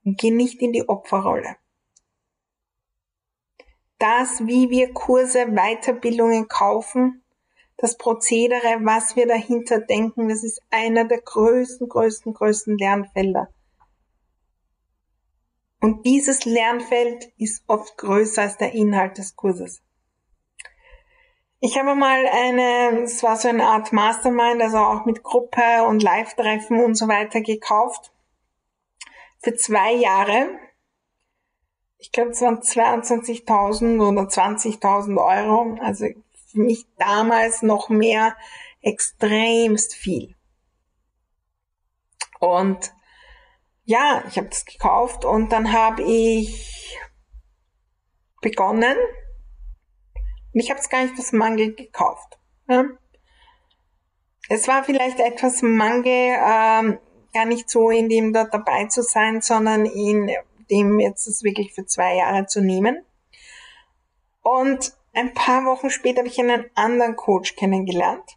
Und 0.04 0.18
gehe 0.18 0.34
nicht 0.34 0.60
in 0.60 0.72
die 0.72 0.88
Opferrolle 0.88 1.56
das, 4.02 4.44
wie 4.48 4.68
wir 4.68 4.92
Kurse, 4.92 5.46
Weiterbildungen 5.46 6.48
kaufen, 6.48 7.22
das 7.76 7.96
Prozedere, 7.96 8.80
was 8.80 9.14
wir 9.14 9.28
dahinter 9.28 9.78
denken, 9.78 10.28
das 10.28 10.42
ist 10.42 10.60
einer 10.70 11.04
der 11.04 11.20
größten, 11.20 11.88
größten, 11.88 12.34
größten 12.34 12.78
Lernfelder. 12.78 13.48
Und 15.82 16.06
dieses 16.06 16.44
Lernfeld 16.44 17.32
ist 17.38 17.64
oft 17.66 17.98
größer 17.98 18.42
als 18.42 18.56
der 18.56 18.72
Inhalt 18.72 19.18
des 19.18 19.34
Kurses. 19.34 19.82
Ich 21.58 21.76
habe 21.76 21.96
mal 21.96 22.24
eine, 22.24 23.02
es 23.02 23.20
war 23.24 23.36
so 23.36 23.48
eine 23.48 23.66
Art 23.66 23.92
Mastermind, 23.92 24.62
also 24.62 24.78
auch 24.78 25.06
mit 25.06 25.24
Gruppe 25.24 25.82
und 25.88 26.00
Live-Treffen 26.00 26.84
und 26.84 26.94
so 26.94 27.08
weiter 27.08 27.40
gekauft. 27.40 28.12
Für 29.40 29.56
zwei 29.56 29.92
Jahre. 29.94 30.50
Ich 31.98 32.12
glaube, 32.12 32.30
es 32.30 32.40
waren 32.42 32.60
22.000 32.60 34.00
oder 34.06 34.22
20.000 34.28 35.16
Euro. 35.18 35.78
Also 35.82 36.06
für 36.52 36.60
mich 36.60 36.86
damals 36.96 37.62
noch 37.62 37.88
mehr 37.88 38.36
extremst 38.82 39.96
viel. 39.96 40.36
Und 42.38 42.92
ja, 43.84 44.22
ich 44.28 44.36
habe 44.36 44.48
das 44.48 44.64
gekauft 44.64 45.24
und 45.24 45.50
dann 45.52 45.72
habe 45.72 46.02
ich 46.02 46.98
begonnen. 48.40 48.96
Ich 50.52 50.70
habe 50.70 50.80
es 50.80 50.88
gar 50.88 51.02
nicht 51.02 51.18
aus 51.18 51.32
Mangel 51.32 51.74
gekauft. 51.74 52.38
Ja. 52.68 52.84
Es 54.48 54.68
war 54.68 54.84
vielleicht 54.84 55.18
etwas 55.18 55.62
Mangel, 55.62 56.36
ähm, 56.36 56.98
gar 57.32 57.46
nicht 57.46 57.70
so 57.70 57.90
in 57.90 58.08
dem 58.08 58.32
dort 58.32 58.52
dabei 58.52 58.86
zu 58.86 59.02
sein, 59.02 59.40
sondern 59.40 59.86
in 59.86 60.30
dem 60.70 61.00
jetzt 61.00 61.26
es 61.26 61.42
wirklich 61.42 61.72
für 61.72 61.86
zwei 61.86 62.16
Jahre 62.16 62.46
zu 62.46 62.60
nehmen. 62.60 63.04
Und 64.42 64.92
ein 65.14 65.32
paar 65.34 65.64
Wochen 65.64 65.90
später 65.90 66.18
habe 66.18 66.28
ich 66.28 66.38
einen 66.38 66.70
anderen 66.74 67.16
Coach 67.16 67.56
kennengelernt, 67.56 68.36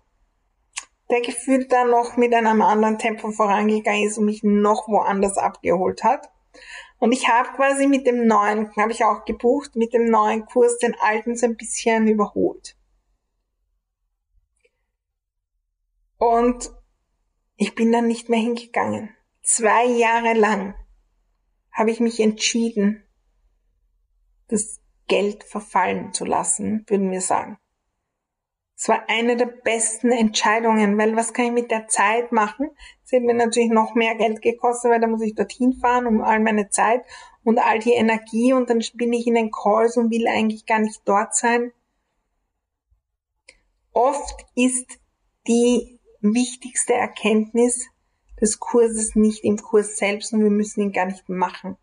der 1.09 1.21
gefühlt 1.21 1.71
da 1.71 1.85
noch 1.85 2.17
mit 2.17 2.33
einem 2.33 2.61
anderen 2.61 2.97
Tempo 2.97 3.31
vorangegangen 3.31 4.07
ist 4.07 4.17
und 4.17 4.25
mich 4.25 4.43
noch 4.43 4.87
woanders 4.87 5.37
abgeholt 5.37 6.03
hat. 6.03 6.29
Und 6.97 7.11
ich 7.11 7.27
habe 7.27 7.49
quasi 7.55 7.87
mit 7.87 8.07
dem 8.07 8.25
neuen, 8.25 8.75
habe 8.77 8.91
ich 8.91 9.03
auch 9.03 9.25
gebucht, 9.25 9.75
mit 9.75 9.93
dem 9.93 10.05
neuen 10.05 10.45
Kurs 10.45 10.77
den 10.77 10.95
alten 10.99 11.35
so 11.35 11.45
ein 11.45 11.57
bisschen 11.57 12.07
überholt. 12.07 12.77
Und 16.17 16.71
ich 17.57 17.75
bin 17.75 17.91
dann 17.91 18.07
nicht 18.07 18.29
mehr 18.29 18.39
hingegangen. 18.39 19.15
Zwei 19.41 19.85
Jahre 19.85 20.33
lang 20.33 20.75
habe 21.71 21.91
ich 21.91 21.99
mich 21.99 22.19
entschieden, 22.19 23.03
das 24.47 24.81
Geld 25.07 25.43
verfallen 25.43 26.13
zu 26.13 26.25
lassen, 26.25 26.85
würden 26.87 27.11
wir 27.11 27.21
sagen. 27.21 27.57
Es 28.77 28.89
war 28.89 29.05
eine 29.07 29.37
der 29.37 29.45
besten 29.45 30.11
Entscheidungen, 30.11 30.97
weil 30.97 31.15
was 31.15 31.33
kann 31.33 31.45
ich 31.45 31.51
mit 31.51 31.71
der 31.71 31.87
Zeit 31.87 32.31
machen? 32.31 32.69
Es 33.05 33.13
hat 33.13 33.21
mir 33.21 33.33
natürlich 33.33 33.71
noch 33.71 33.95
mehr 33.95 34.15
Geld 34.15 34.41
gekostet, 34.41 34.91
weil 34.91 34.99
da 34.99 35.07
muss 35.07 35.21
ich 35.21 35.33
dorthin 35.33 35.73
fahren, 35.73 36.07
um 36.07 36.21
all 36.21 36.41
meine 36.41 36.69
Zeit 36.69 37.03
und 37.43 37.59
all 37.59 37.79
die 37.79 37.93
Energie 37.93 38.51
und 38.51 38.69
dann 38.69 38.83
bin 38.95 39.13
ich 39.13 39.27
in 39.27 39.35
den 39.35 39.51
Calls 39.51 39.95
und 39.95 40.11
will 40.11 40.27
eigentlich 40.27 40.65
gar 40.65 40.79
nicht 40.79 41.01
dort 41.05 41.35
sein. 41.35 41.71
Oft 43.93 44.45
ist 44.55 44.99
die 45.47 45.99
wichtigste 46.19 46.93
Erkenntnis 46.93 47.87
des 48.41 48.59
Kurses 48.59 49.15
nicht 49.15 49.45
im 49.45 49.57
Kurs 49.57 49.95
selbst 49.95 50.33
und 50.33 50.43
wir 50.43 50.49
müssen 50.49 50.81
ihn 50.81 50.91
gar 50.91 51.05
nicht 51.05 51.29
machen. 51.29 51.77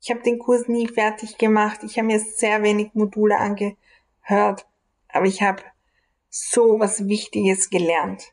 Ich 0.00 0.10
habe 0.10 0.22
den 0.22 0.38
Kurs 0.38 0.66
nie 0.66 0.88
fertig 0.88 1.36
gemacht. 1.36 1.80
Ich 1.82 1.98
habe 1.98 2.06
mir 2.06 2.20
sehr 2.20 2.62
wenig 2.62 2.94
Module 2.94 3.36
angehört, 3.36 4.66
aber 5.08 5.26
ich 5.26 5.42
habe 5.42 5.62
so 6.30 6.78
was 6.78 7.08
Wichtiges 7.08 7.70
gelernt 7.70 8.32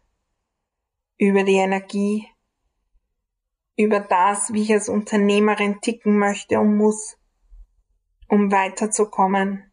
über 1.17 1.43
die 1.43 1.55
Energie, 1.55 2.27
über 3.75 3.99
das, 3.99 4.53
wie 4.53 4.61
ich 4.61 4.71
als 4.71 4.87
Unternehmerin 4.87 5.81
ticken 5.81 6.19
möchte 6.19 6.59
und 6.59 6.77
muss, 6.77 7.17
um 8.27 8.51
weiterzukommen 8.51 9.71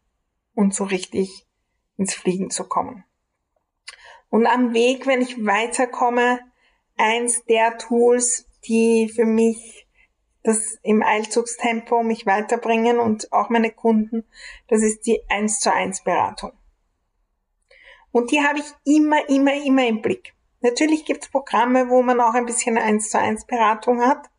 und 0.54 0.74
so 0.74 0.84
richtig 0.84 1.46
ins 1.98 2.14
Fliegen 2.14 2.50
zu 2.50 2.64
kommen. 2.64 3.04
Und 4.30 4.46
am 4.46 4.72
Weg, 4.72 5.06
wenn 5.06 5.20
ich 5.20 5.44
weiterkomme, 5.44 6.40
eins 6.96 7.44
der 7.44 7.76
Tools, 7.76 8.48
die 8.66 9.10
für 9.14 9.26
mich 9.26 9.86
das 10.42 10.78
im 10.82 11.02
Eilzugstempo 11.02 12.02
mich 12.02 12.26
weiterbringen 12.26 12.98
und 12.98 13.32
auch 13.32 13.48
meine 13.48 13.70
Kunden, 13.70 14.24
das 14.68 14.82
ist 14.82 15.06
die 15.06 15.22
1 15.28 15.60
zu 15.60 15.72
1 15.72 16.04
Beratung. 16.04 16.52
Und 18.14 18.30
die 18.30 18.40
habe 18.40 18.60
ich 18.60 18.66
immer, 18.84 19.28
immer, 19.28 19.54
immer 19.66 19.84
im 19.88 20.00
Blick. 20.00 20.34
Natürlich 20.60 21.04
gibt 21.04 21.24
es 21.24 21.30
Programme, 21.30 21.88
wo 21.90 22.00
man 22.00 22.20
auch 22.20 22.34
ein 22.34 22.46
bisschen 22.46 22.78
1 22.78 23.10
zu 23.10 23.18
1 23.18 23.44
Beratung 23.46 24.02
hat. 24.02 24.30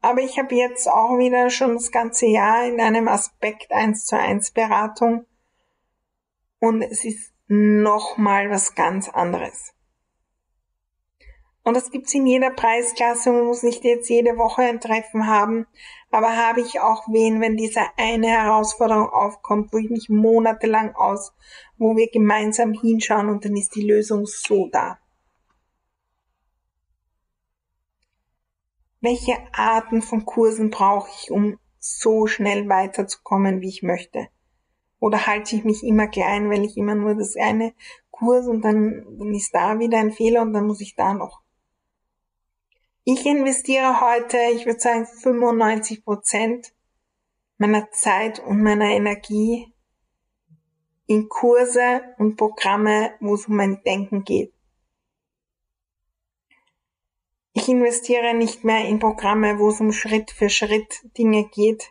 Aber 0.00 0.20
ich 0.20 0.38
habe 0.38 0.54
jetzt 0.54 0.88
auch 0.88 1.18
wieder 1.18 1.50
schon 1.50 1.74
das 1.74 1.90
ganze 1.90 2.26
Jahr 2.26 2.64
in 2.64 2.80
einem 2.80 3.08
Aspekt 3.08 3.72
1 3.72 4.06
zu 4.06 4.16
1 4.16 4.52
Beratung. 4.52 5.26
Und 6.60 6.80
es 6.80 7.04
ist 7.04 7.32
nochmal 7.48 8.50
was 8.50 8.76
ganz 8.76 9.08
anderes. 9.08 9.74
Und 11.64 11.76
das 11.76 11.90
gibt's 11.90 12.14
in 12.14 12.24
jeder 12.24 12.50
Preisklasse. 12.50 13.32
Man 13.32 13.46
muss 13.46 13.64
nicht 13.64 13.82
jetzt 13.82 14.08
jede 14.10 14.38
Woche 14.38 14.62
ein 14.62 14.80
Treffen 14.80 15.26
haben. 15.26 15.66
Aber 16.12 16.36
habe 16.36 16.60
ich 16.60 16.78
auch 16.78 17.08
wen, 17.08 17.40
wenn 17.40 17.56
diese 17.56 17.80
eine 17.96 18.28
Herausforderung 18.28 19.08
aufkommt, 19.08 19.72
wo 19.72 19.78
ich 19.78 19.88
mich 19.88 20.10
monatelang 20.10 20.94
aus, 20.94 21.32
wo 21.78 21.96
wir 21.96 22.10
gemeinsam 22.10 22.74
hinschauen 22.74 23.30
und 23.30 23.46
dann 23.46 23.56
ist 23.56 23.74
die 23.74 23.88
Lösung 23.88 24.26
so 24.26 24.68
da. 24.70 24.98
Welche 29.00 29.32
Arten 29.52 30.02
von 30.02 30.26
Kursen 30.26 30.68
brauche 30.68 31.08
ich, 31.10 31.30
um 31.30 31.58
so 31.78 32.26
schnell 32.26 32.68
weiterzukommen, 32.68 33.62
wie 33.62 33.70
ich 33.70 33.82
möchte? 33.82 34.28
Oder 35.00 35.26
halte 35.26 35.56
ich 35.56 35.64
mich 35.64 35.82
immer 35.82 36.08
klein, 36.08 36.50
weil 36.50 36.64
ich 36.64 36.76
immer 36.76 36.94
nur 36.94 37.14
das 37.14 37.36
eine 37.36 37.72
Kurs 38.10 38.46
und 38.46 38.62
dann, 38.62 39.06
dann 39.18 39.34
ist 39.34 39.54
da 39.54 39.78
wieder 39.78 39.98
ein 39.98 40.12
Fehler 40.12 40.42
und 40.42 40.52
dann 40.52 40.66
muss 40.66 40.82
ich 40.82 40.94
da 40.94 41.14
noch. 41.14 41.41
Ich 43.04 43.26
investiere 43.26 44.00
heute, 44.00 44.38
ich 44.54 44.64
würde 44.64 44.78
sagen, 44.78 45.06
95 45.06 46.04
Prozent 46.04 46.72
meiner 47.58 47.90
Zeit 47.90 48.38
und 48.38 48.62
meiner 48.62 48.90
Energie 48.90 49.74
in 51.06 51.28
Kurse 51.28 52.02
und 52.18 52.36
Programme, 52.36 53.12
wo 53.18 53.34
es 53.34 53.46
um 53.46 53.56
mein 53.56 53.82
Denken 53.82 54.22
geht. 54.22 54.54
Ich 57.54 57.68
investiere 57.68 58.34
nicht 58.34 58.62
mehr 58.62 58.86
in 58.86 59.00
Programme, 59.00 59.58
wo 59.58 59.70
es 59.70 59.80
um 59.80 59.90
Schritt 59.90 60.30
für 60.30 60.48
Schritt 60.48 61.00
Dinge 61.18 61.48
geht, 61.48 61.90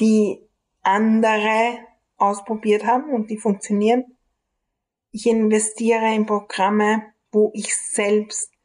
die 0.00 0.40
andere 0.80 1.78
ausprobiert 2.16 2.86
haben 2.86 3.10
und 3.10 3.28
die 3.28 3.36
funktionieren. 3.36 4.16
Ich 5.12 5.26
investiere 5.26 6.14
in 6.14 6.24
Programme, 6.24 7.12
wo 7.30 7.50
ich 7.54 7.76
selbst 7.76 8.55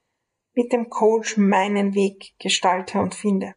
mit 0.53 0.71
dem 0.73 0.89
Coach 0.89 1.37
meinen 1.37 1.93
Weg 1.93 2.33
gestalte 2.39 2.99
und 2.99 3.15
finde. 3.15 3.55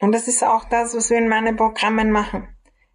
Und 0.00 0.12
das 0.12 0.28
ist 0.28 0.42
auch 0.42 0.64
das, 0.64 0.94
was 0.94 1.10
wir 1.10 1.18
in 1.18 1.28
meinen 1.28 1.56
Programmen 1.56 2.10
machen. 2.10 2.48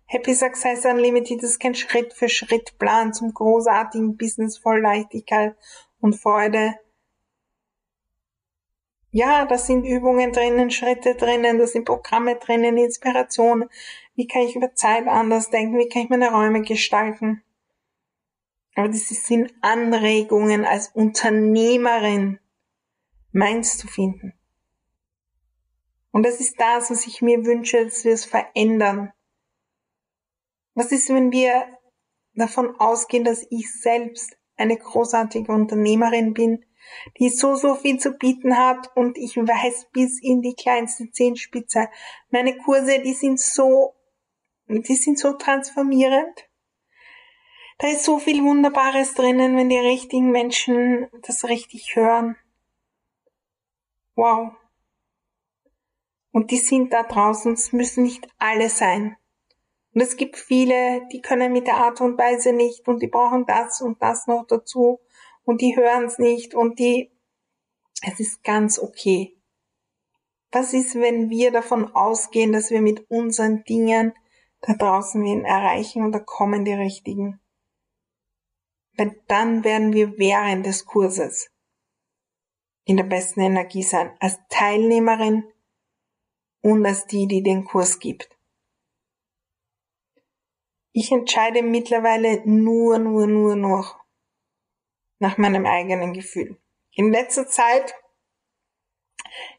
Happy 0.08 0.34
Success 0.34 0.86
Unlimited 0.86 1.42
ist 1.42 1.60
kein 1.60 1.76
Schritt 1.76 2.14
für 2.14 2.30
Schritt 2.30 2.78
Plan 2.78 3.14
zum 3.14 3.34
großartigen 3.34 4.18
Business 4.18 4.58
voll 4.58 4.82
Leichtigkeit 4.82 5.56
und 6.00 6.14
Freude. 6.14 6.76
Ja, 9.12 9.46
da 9.46 9.58
sind 9.58 9.86
Übungen 9.86 10.32
drinnen, 10.32 10.72
Schritte 10.72 11.16
drinnen, 11.16 11.58
da 11.58 11.66
sind 11.66 11.86
Programme 11.86 12.36
drinnen, 12.36 12.78
Inspiration. 12.78 13.70
Wie 14.16 14.28
kann 14.28 14.42
ich 14.42 14.56
über 14.56 14.76
Zeit 14.76 15.08
anders 15.08 15.50
denken? 15.50 15.78
Wie 15.78 15.90
kann 15.90 16.04
ich 16.04 16.10
meine 16.10 16.32
Räume 16.32 16.62
gestalten? 16.62 17.42
Aber 18.76 18.90
das 18.90 19.08
sind 19.08 19.54
Anregungen 19.62 20.66
als 20.66 20.90
Unternehmerin, 20.90 22.40
meins 23.32 23.78
zu 23.78 23.88
finden. 23.88 24.34
Und 26.12 26.26
das 26.26 26.40
ist 26.40 26.60
das, 26.60 26.92
was 26.92 27.08
ich 27.08 27.22
mir 27.22 27.46
wünsche, 27.46 27.84
dass 27.84 28.06
wir 28.06 28.14
es 28.14 28.26
verändern. 28.26 29.12
Was 30.74 30.92
ist, 30.92 31.10
wenn 31.10 31.32
wir 31.32 31.66
davon 32.34 32.76
ausgehen, 32.80 33.24
dass 33.24 33.46
ich 33.50 33.72
selbst 33.74 34.38
eine 34.58 34.78
großartige 34.78 35.52
Unternehmerin 35.52 36.34
bin, 36.34 36.66
die 37.20 37.30
so, 37.30 37.56
so 37.56 37.76
viel 37.76 38.00
zu 38.00 38.12
bieten 38.12 38.58
hat 38.58 38.96
und 38.96 39.18
ich 39.18 39.36
weiß 39.36 39.88
bis 39.92 40.22
in 40.22 40.42
die 40.42 40.54
kleinste 40.54 41.12
Zehenspitze. 41.12 41.90
Meine 42.30 42.58
Kurse, 42.58 43.00
die 43.00 43.14
sind 43.14 43.40
so, 43.40 43.96
die 44.68 44.96
sind 44.96 45.20
so 45.20 45.34
transformierend. 45.34 46.45
Da 47.78 47.90
ist 47.90 48.06
so 48.06 48.20
viel 48.20 48.44
Wunderbares 48.44 49.16
drinnen, 49.16 49.58
wenn 49.58 49.70
die 49.70 49.78
richtigen 49.78 50.32
Menschen 50.32 51.08
das 51.24 51.44
richtig 51.44 51.96
hören. 51.96 52.38
Wow. 54.16 54.54
Und 56.32 56.52
die 56.52 56.58
sind 56.58 56.94
da 56.94 57.04
draußen, 57.04 57.54
es 57.54 57.74
müssen 57.74 58.04
nicht 58.04 58.28
alle 58.38 58.70
sein. 58.70 59.18
Und 59.94 60.02
es 60.02 60.18
gibt 60.18 60.38
viele, 60.38 61.08
die 61.12 61.22
können 61.22 61.54
mit 61.54 61.68
der 61.68 61.78
Art 61.78 62.02
und 62.02 62.18
Weise 62.18 62.54
nicht 62.54 62.88
und 62.88 63.02
die 63.02 63.08
brauchen 63.08 63.46
das 63.46 63.82
und 63.82 64.02
das 64.02 64.28
noch 64.28 64.46
dazu 64.46 65.00
und 65.44 65.62
die 65.62 65.76
hören 65.76 66.06
es 66.06 66.18
nicht 66.18 66.54
und 66.54 66.80
die, 66.80 67.12
es 68.06 68.20
ist 68.20 68.44
ganz 68.44 68.80
okay. 68.80 69.38
Was 70.52 70.74
ist, 70.74 70.96
wenn 70.96 71.30
wir 71.30 71.52
davon 71.52 71.94
ausgehen, 71.96 72.52
dass 72.52 72.72
wir 72.72 72.82
mit 72.82 73.10
unseren 73.10 73.64
Dingen 73.64 74.14
da 74.62 74.74
draußen 74.74 75.24
wen 75.24 75.46
erreichen 75.46 76.04
und 76.04 76.12
da 76.12 76.20
kommen 76.20 76.66
die 76.66 76.74
richtigen? 76.74 77.40
Weil 78.98 79.22
dann 79.28 79.64
werden 79.64 79.94
wir 79.94 80.18
während 80.18 80.66
des 80.66 80.86
Kurses 80.86 81.50
in 82.86 82.98
der 82.98 83.04
besten 83.04 83.42
Energie 83.42 83.84
sein, 83.84 84.16
als 84.20 84.38
Teilnehmerin 84.50 85.52
und 86.62 86.86
als 86.86 87.06
die, 87.08 87.28
die 87.28 87.44
den 87.44 87.66
Kurs 87.66 88.00
gibt. 88.00 88.30
Ich 90.92 91.12
entscheide 91.12 91.62
mittlerweile 91.62 92.42
nur, 92.46 93.00
nur, 93.00 93.28
nur 93.28 93.56
noch 93.56 94.00
nach 95.20 95.38
meinem 95.38 95.66
eigenen 95.66 96.14
Gefühl. 96.14 96.58
In 96.92 97.12
letzter 97.12 97.48
Zeit 97.48 97.94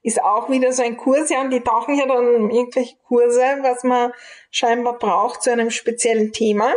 ist 0.03 0.22
auch 0.22 0.49
wieder 0.49 0.72
so 0.72 0.83
ein 0.83 0.96
Kurs, 0.96 1.29
ja, 1.29 1.40
und 1.40 1.51
die 1.51 1.61
tauchen 1.61 1.96
ja 1.96 2.07
dann 2.07 2.51
irgendwelche 2.51 2.96
Kurse, 2.99 3.42
was 3.61 3.85
man 3.85 4.12
scheinbar 4.51 4.99
braucht 4.99 5.42
zu 5.42 5.53
einem 5.53 5.70
speziellen 5.70 6.33
Thema. 6.33 6.72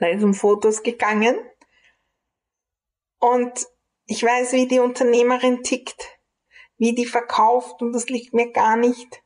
Da 0.00 0.08
ist 0.08 0.22
um 0.22 0.34
Fotos 0.34 0.82
gegangen. 0.82 1.38
Und 3.18 3.66
ich 4.06 4.22
weiß, 4.22 4.52
wie 4.52 4.68
die 4.68 4.78
Unternehmerin 4.78 5.62
tickt, 5.62 6.18
wie 6.76 6.94
die 6.94 7.06
verkauft 7.06 7.82
und 7.82 7.92
das 7.92 8.08
liegt 8.08 8.34
mir 8.34 8.52
gar 8.52 8.76
nicht. 8.76 9.22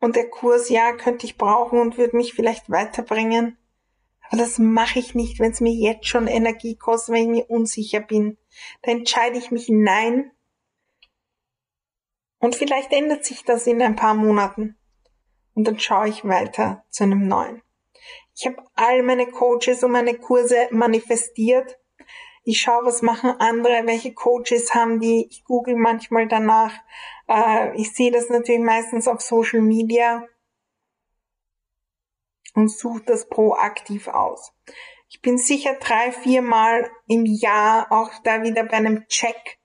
Und 0.00 0.14
der 0.14 0.28
Kurs, 0.28 0.68
ja, 0.68 0.92
könnte 0.92 1.26
ich 1.26 1.38
brauchen 1.38 1.80
und 1.80 1.98
würde 1.98 2.16
mich 2.16 2.34
vielleicht 2.34 2.70
weiterbringen. 2.70 3.58
Aber 4.28 4.36
das 4.38 4.58
mache 4.58 4.98
ich 4.98 5.14
nicht, 5.14 5.38
wenn 5.38 5.52
es 5.52 5.60
mir 5.60 5.72
jetzt 5.72 6.06
schon 6.06 6.26
Energie 6.26 6.76
kostet, 6.76 7.14
wenn 7.14 7.22
ich 7.22 7.28
mir 7.28 7.50
unsicher 7.50 8.00
bin. 8.00 8.36
Da 8.82 8.90
entscheide 8.90 9.38
ich 9.38 9.50
mich 9.50 9.68
nein. 9.68 10.30
Und 12.38 12.54
vielleicht 12.54 12.92
ändert 12.92 13.24
sich 13.24 13.44
das 13.44 13.66
in 13.66 13.80
ein 13.80 13.96
paar 13.96 14.14
Monaten. 14.14 14.76
Und 15.54 15.66
dann 15.66 15.78
schaue 15.78 16.08
ich 16.08 16.24
weiter 16.24 16.84
zu 16.90 17.04
einem 17.04 17.26
neuen. 17.26 17.62
Ich 18.36 18.46
habe 18.46 18.62
all 18.74 19.02
meine 19.02 19.26
Coaches 19.26 19.82
und 19.82 19.92
meine 19.92 20.18
Kurse 20.18 20.68
manifestiert 20.70 21.78
ich 22.48 22.60
schaue, 22.60 22.84
was 22.84 23.02
machen 23.02 23.30
andere, 23.40 23.86
welche 23.86 24.14
Coaches 24.14 24.72
haben 24.72 25.00
die, 25.00 25.26
ich 25.28 25.42
google 25.42 25.74
manchmal 25.74 26.28
danach. 26.28 26.72
Äh, 27.28 27.74
ich 27.76 27.92
sehe 27.92 28.12
das 28.12 28.28
natürlich 28.30 28.60
meistens 28.60 29.08
auf 29.08 29.20
Social 29.20 29.60
Media 29.60 30.24
und 32.54 32.70
suche 32.70 33.02
das 33.04 33.28
proaktiv 33.28 34.06
aus. 34.06 34.52
Ich 35.08 35.20
bin 35.22 35.38
sicher 35.38 35.74
drei, 35.74 36.12
vier 36.12 36.40
Mal 36.40 36.88
im 37.08 37.26
Jahr 37.26 37.90
auch 37.90 38.12
da 38.22 38.44
wieder 38.44 38.62
bei 38.62 38.76
einem 38.76 39.08
Check, 39.08 39.58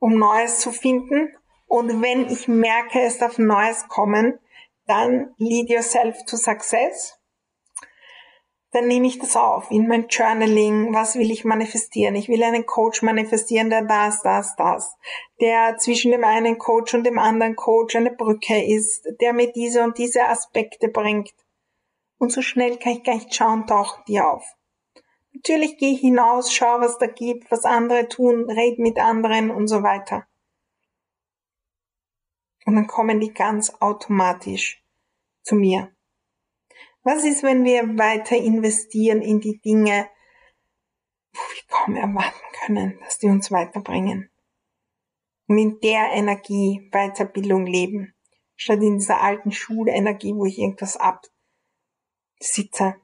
um 0.00 0.18
Neues 0.18 0.58
zu 0.58 0.72
finden. 0.72 1.32
Und 1.66 2.02
wenn 2.02 2.26
ich 2.26 2.48
merke, 2.48 3.02
es 3.02 3.18
darf 3.18 3.38
Neues 3.38 3.86
kommen, 3.86 4.40
dann 4.86 5.32
lead 5.38 5.70
yourself 5.70 6.24
to 6.24 6.36
success 6.36 7.20
dann 8.74 8.88
nehme 8.88 9.06
ich 9.06 9.20
das 9.20 9.36
auf 9.36 9.70
in 9.70 9.86
mein 9.86 10.08
Journaling. 10.08 10.92
Was 10.92 11.14
will 11.14 11.30
ich 11.30 11.44
manifestieren? 11.44 12.16
Ich 12.16 12.28
will 12.28 12.42
einen 12.42 12.66
Coach 12.66 13.02
manifestieren, 13.02 13.70
der 13.70 13.82
das, 13.82 14.20
das, 14.22 14.56
das. 14.56 14.96
Der 15.40 15.78
zwischen 15.78 16.10
dem 16.10 16.24
einen 16.24 16.58
Coach 16.58 16.92
und 16.92 17.04
dem 17.04 17.20
anderen 17.20 17.54
Coach 17.54 17.94
eine 17.94 18.10
Brücke 18.10 18.64
ist, 18.64 19.06
der 19.20 19.32
mir 19.32 19.52
diese 19.52 19.84
und 19.84 19.96
diese 19.96 20.24
Aspekte 20.24 20.88
bringt. 20.88 21.32
Und 22.18 22.32
so 22.32 22.42
schnell 22.42 22.76
kann 22.76 22.94
ich 22.94 23.04
gar 23.04 23.14
nicht 23.14 23.32
schauen, 23.32 23.68
taucht 23.68 24.08
die 24.08 24.20
auf. 24.20 24.44
Natürlich 25.32 25.78
gehe 25.78 25.92
ich 25.92 26.00
hinaus, 26.00 26.52
schaue, 26.52 26.80
was 26.80 26.98
da 26.98 27.06
gibt, 27.06 27.52
was 27.52 27.64
andere 27.64 28.08
tun, 28.08 28.50
rede 28.50 28.82
mit 28.82 28.98
anderen 28.98 29.52
und 29.52 29.68
so 29.68 29.84
weiter. 29.84 30.26
Und 32.66 32.74
dann 32.74 32.88
kommen 32.88 33.20
die 33.20 33.32
ganz 33.32 33.72
automatisch 33.78 34.82
zu 35.42 35.54
mir. 35.54 35.93
Was 37.04 37.22
ist, 37.24 37.42
wenn 37.42 37.64
wir 37.64 37.82
weiter 37.98 38.34
investieren 38.34 39.20
in 39.20 39.38
die 39.38 39.60
Dinge, 39.60 40.08
wo 41.34 41.38
wir 41.38 41.62
kaum 41.68 41.96
erwarten 41.96 42.46
können, 42.64 42.98
dass 43.00 43.18
die 43.18 43.28
uns 43.28 43.52
weiterbringen? 43.52 44.30
Und 45.46 45.58
in 45.58 45.78
der 45.80 46.12
Energie 46.12 46.88
Weiterbildung 46.92 47.66
leben, 47.66 48.14
statt 48.56 48.80
in 48.80 48.96
dieser 48.96 49.20
alten 49.20 49.52
Schulenergie, 49.52 50.34
wo 50.34 50.46
ich 50.46 50.58
irgendwas 50.58 50.96
absitze. 52.40 52.94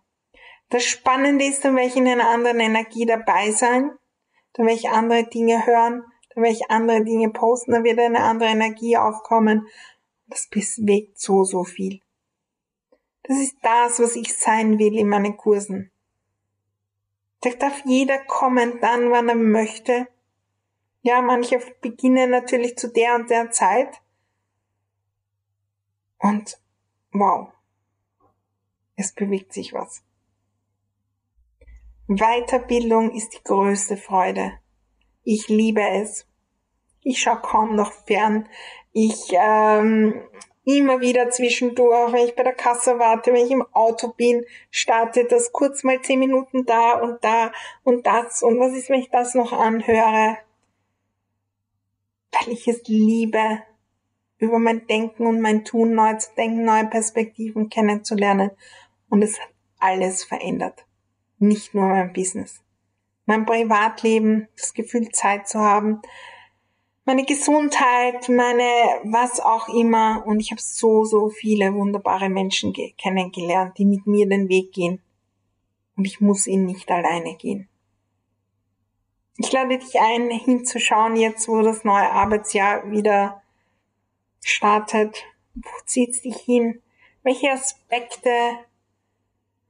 Das 0.70 0.84
Spannende 0.84 1.44
ist, 1.44 1.62
dann 1.66 1.76
werde 1.76 1.90
ich 1.90 1.96
in 1.96 2.08
einer 2.08 2.30
anderen 2.30 2.60
Energie 2.60 3.04
dabei 3.04 3.50
sein, 3.50 3.90
dann 4.54 4.64
werde 4.64 4.78
ich 4.78 4.88
andere 4.88 5.28
Dinge 5.28 5.66
hören, 5.66 6.04
dann 6.34 6.42
werde 6.42 6.56
ich 6.56 6.70
andere 6.70 7.04
Dinge 7.04 7.28
posten, 7.28 7.72
dann 7.72 7.84
wird 7.84 7.98
eine 7.98 8.20
andere 8.20 8.48
Energie 8.48 8.96
aufkommen. 8.96 9.66
Das 10.26 10.48
bewegt 10.48 11.20
so, 11.20 11.44
so 11.44 11.64
viel. 11.64 12.00
Das 13.30 13.38
ist 13.38 13.58
das, 13.62 14.00
was 14.00 14.16
ich 14.16 14.36
sein 14.36 14.80
will 14.80 14.98
in 14.98 15.08
meinen 15.08 15.36
Kursen. 15.36 15.92
Da 17.42 17.50
darf 17.50 17.80
jeder 17.84 18.18
kommen, 18.18 18.80
dann, 18.80 19.12
wann 19.12 19.28
er 19.28 19.36
möchte. 19.36 20.08
Ja, 21.02 21.22
manche 21.22 21.60
beginnen 21.80 22.30
natürlich 22.32 22.76
zu 22.76 22.88
der 22.88 23.14
und 23.14 23.30
der 23.30 23.52
Zeit. 23.52 24.02
Und 26.18 26.60
wow, 27.12 27.52
es 28.96 29.12
bewegt 29.12 29.52
sich 29.52 29.72
was. 29.72 30.02
Weiterbildung 32.08 33.12
ist 33.12 33.32
die 33.34 33.44
größte 33.44 33.96
Freude. 33.96 34.58
Ich 35.22 35.46
liebe 35.46 35.88
es. 35.88 36.26
Ich 37.02 37.22
schaue 37.22 37.40
kaum 37.42 37.76
noch 37.76 37.92
fern. 37.92 38.48
Ich 38.90 39.28
ähm, 39.30 40.20
immer 40.64 41.00
wieder 41.00 41.30
zwischendurch, 41.30 42.12
wenn 42.12 42.26
ich 42.26 42.36
bei 42.36 42.42
der 42.42 42.54
Kasse 42.54 42.98
warte, 42.98 43.32
wenn 43.32 43.46
ich 43.46 43.50
im 43.50 43.64
Auto 43.72 44.08
bin, 44.12 44.44
startet 44.70 45.32
das 45.32 45.52
kurz 45.52 45.84
mal 45.84 46.00
zehn 46.02 46.18
Minuten 46.18 46.66
da 46.66 47.00
und 47.00 47.22
da 47.24 47.52
und 47.82 48.06
das 48.06 48.42
und 48.42 48.58
was 48.60 48.72
ist, 48.72 48.90
wenn 48.90 49.00
ich 49.00 49.10
das 49.10 49.34
noch 49.34 49.52
anhöre? 49.52 50.38
Weil 52.32 52.52
ich 52.52 52.68
es 52.68 52.82
liebe, 52.86 53.62
über 54.38 54.58
mein 54.58 54.86
Denken 54.86 55.26
und 55.26 55.40
mein 55.40 55.64
Tun 55.64 55.94
neu 55.94 56.14
zu 56.14 56.30
denken, 56.34 56.64
neue 56.64 56.86
Perspektiven 56.86 57.68
kennenzulernen 57.68 58.50
und 59.08 59.22
es 59.22 59.38
hat 59.38 59.50
alles 59.78 60.24
verändert. 60.24 60.86
Nicht 61.38 61.74
nur 61.74 61.86
mein 61.86 62.12
Business. 62.12 62.62
Mein 63.26 63.46
Privatleben, 63.46 64.48
das 64.56 64.74
Gefühl 64.74 65.10
Zeit 65.10 65.48
zu 65.48 65.60
haben, 65.60 66.00
meine 67.04 67.24
Gesundheit, 67.24 68.28
meine 68.28 68.62
was 69.04 69.40
auch 69.40 69.68
immer. 69.68 70.22
Und 70.26 70.40
ich 70.40 70.50
habe 70.50 70.60
so, 70.60 71.04
so 71.04 71.28
viele 71.30 71.74
wunderbare 71.74 72.28
Menschen 72.28 72.74
kennengelernt, 72.98 73.78
die 73.78 73.84
mit 73.84 74.06
mir 74.06 74.28
den 74.28 74.48
Weg 74.48 74.72
gehen. 74.72 75.00
Und 75.96 76.04
ich 76.04 76.20
muss 76.20 76.46
ihn 76.46 76.64
nicht 76.64 76.90
alleine 76.90 77.36
gehen. 77.36 77.68
Ich 79.38 79.52
lade 79.52 79.78
dich 79.78 79.98
ein, 79.98 80.30
hinzuschauen, 80.30 81.16
jetzt 81.16 81.48
wo 81.48 81.62
das 81.62 81.84
neue 81.84 82.10
Arbeitsjahr 82.10 82.90
wieder 82.90 83.42
startet. 84.42 85.24
Wo 85.54 85.70
zieht's 85.86 86.22
dich 86.22 86.36
hin? 86.36 86.82
Welche 87.22 87.50
Aspekte 87.50 88.30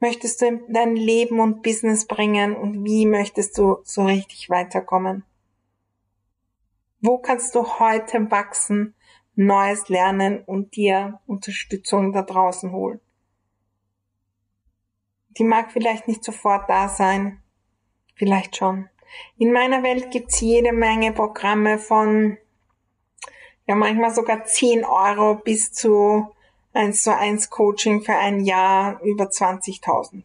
möchtest 0.00 0.40
du 0.40 0.46
in 0.46 0.60
dein 0.68 0.96
Leben 0.96 1.40
und 1.40 1.62
Business 1.62 2.06
bringen 2.06 2.56
und 2.56 2.84
wie 2.84 3.06
möchtest 3.06 3.58
du 3.58 3.78
so 3.84 4.04
richtig 4.04 4.50
weiterkommen? 4.50 5.24
Wo 7.02 7.18
kannst 7.18 7.54
du 7.54 7.78
heute 7.78 8.30
wachsen, 8.30 8.94
Neues 9.34 9.88
lernen 9.88 10.44
und 10.44 10.76
dir 10.76 11.18
Unterstützung 11.26 12.12
da 12.12 12.20
draußen 12.22 12.72
holen? 12.72 13.00
Die 15.38 15.44
mag 15.44 15.72
vielleicht 15.72 16.08
nicht 16.08 16.22
sofort 16.22 16.68
da 16.68 16.88
sein, 16.88 17.42
vielleicht 18.16 18.56
schon. 18.56 18.90
In 19.38 19.52
meiner 19.52 19.82
Welt 19.82 20.10
gibt's 20.10 20.40
jede 20.40 20.72
Menge 20.72 21.12
Programme 21.12 21.78
von, 21.78 22.36
ja 23.66 23.74
manchmal 23.74 24.14
sogar 24.14 24.44
10 24.44 24.84
Euro 24.84 25.36
bis 25.36 25.72
zu 25.72 26.34
1 26.74 27.02
zu 27.02 27.16
1 27.16 27.48
Coaching 27.48 28.02
für 28.02 28.16
ein 28.16 28.40
Jahr 28.40 29.00
über 29.02 29.24
20.000. 29.24 30.22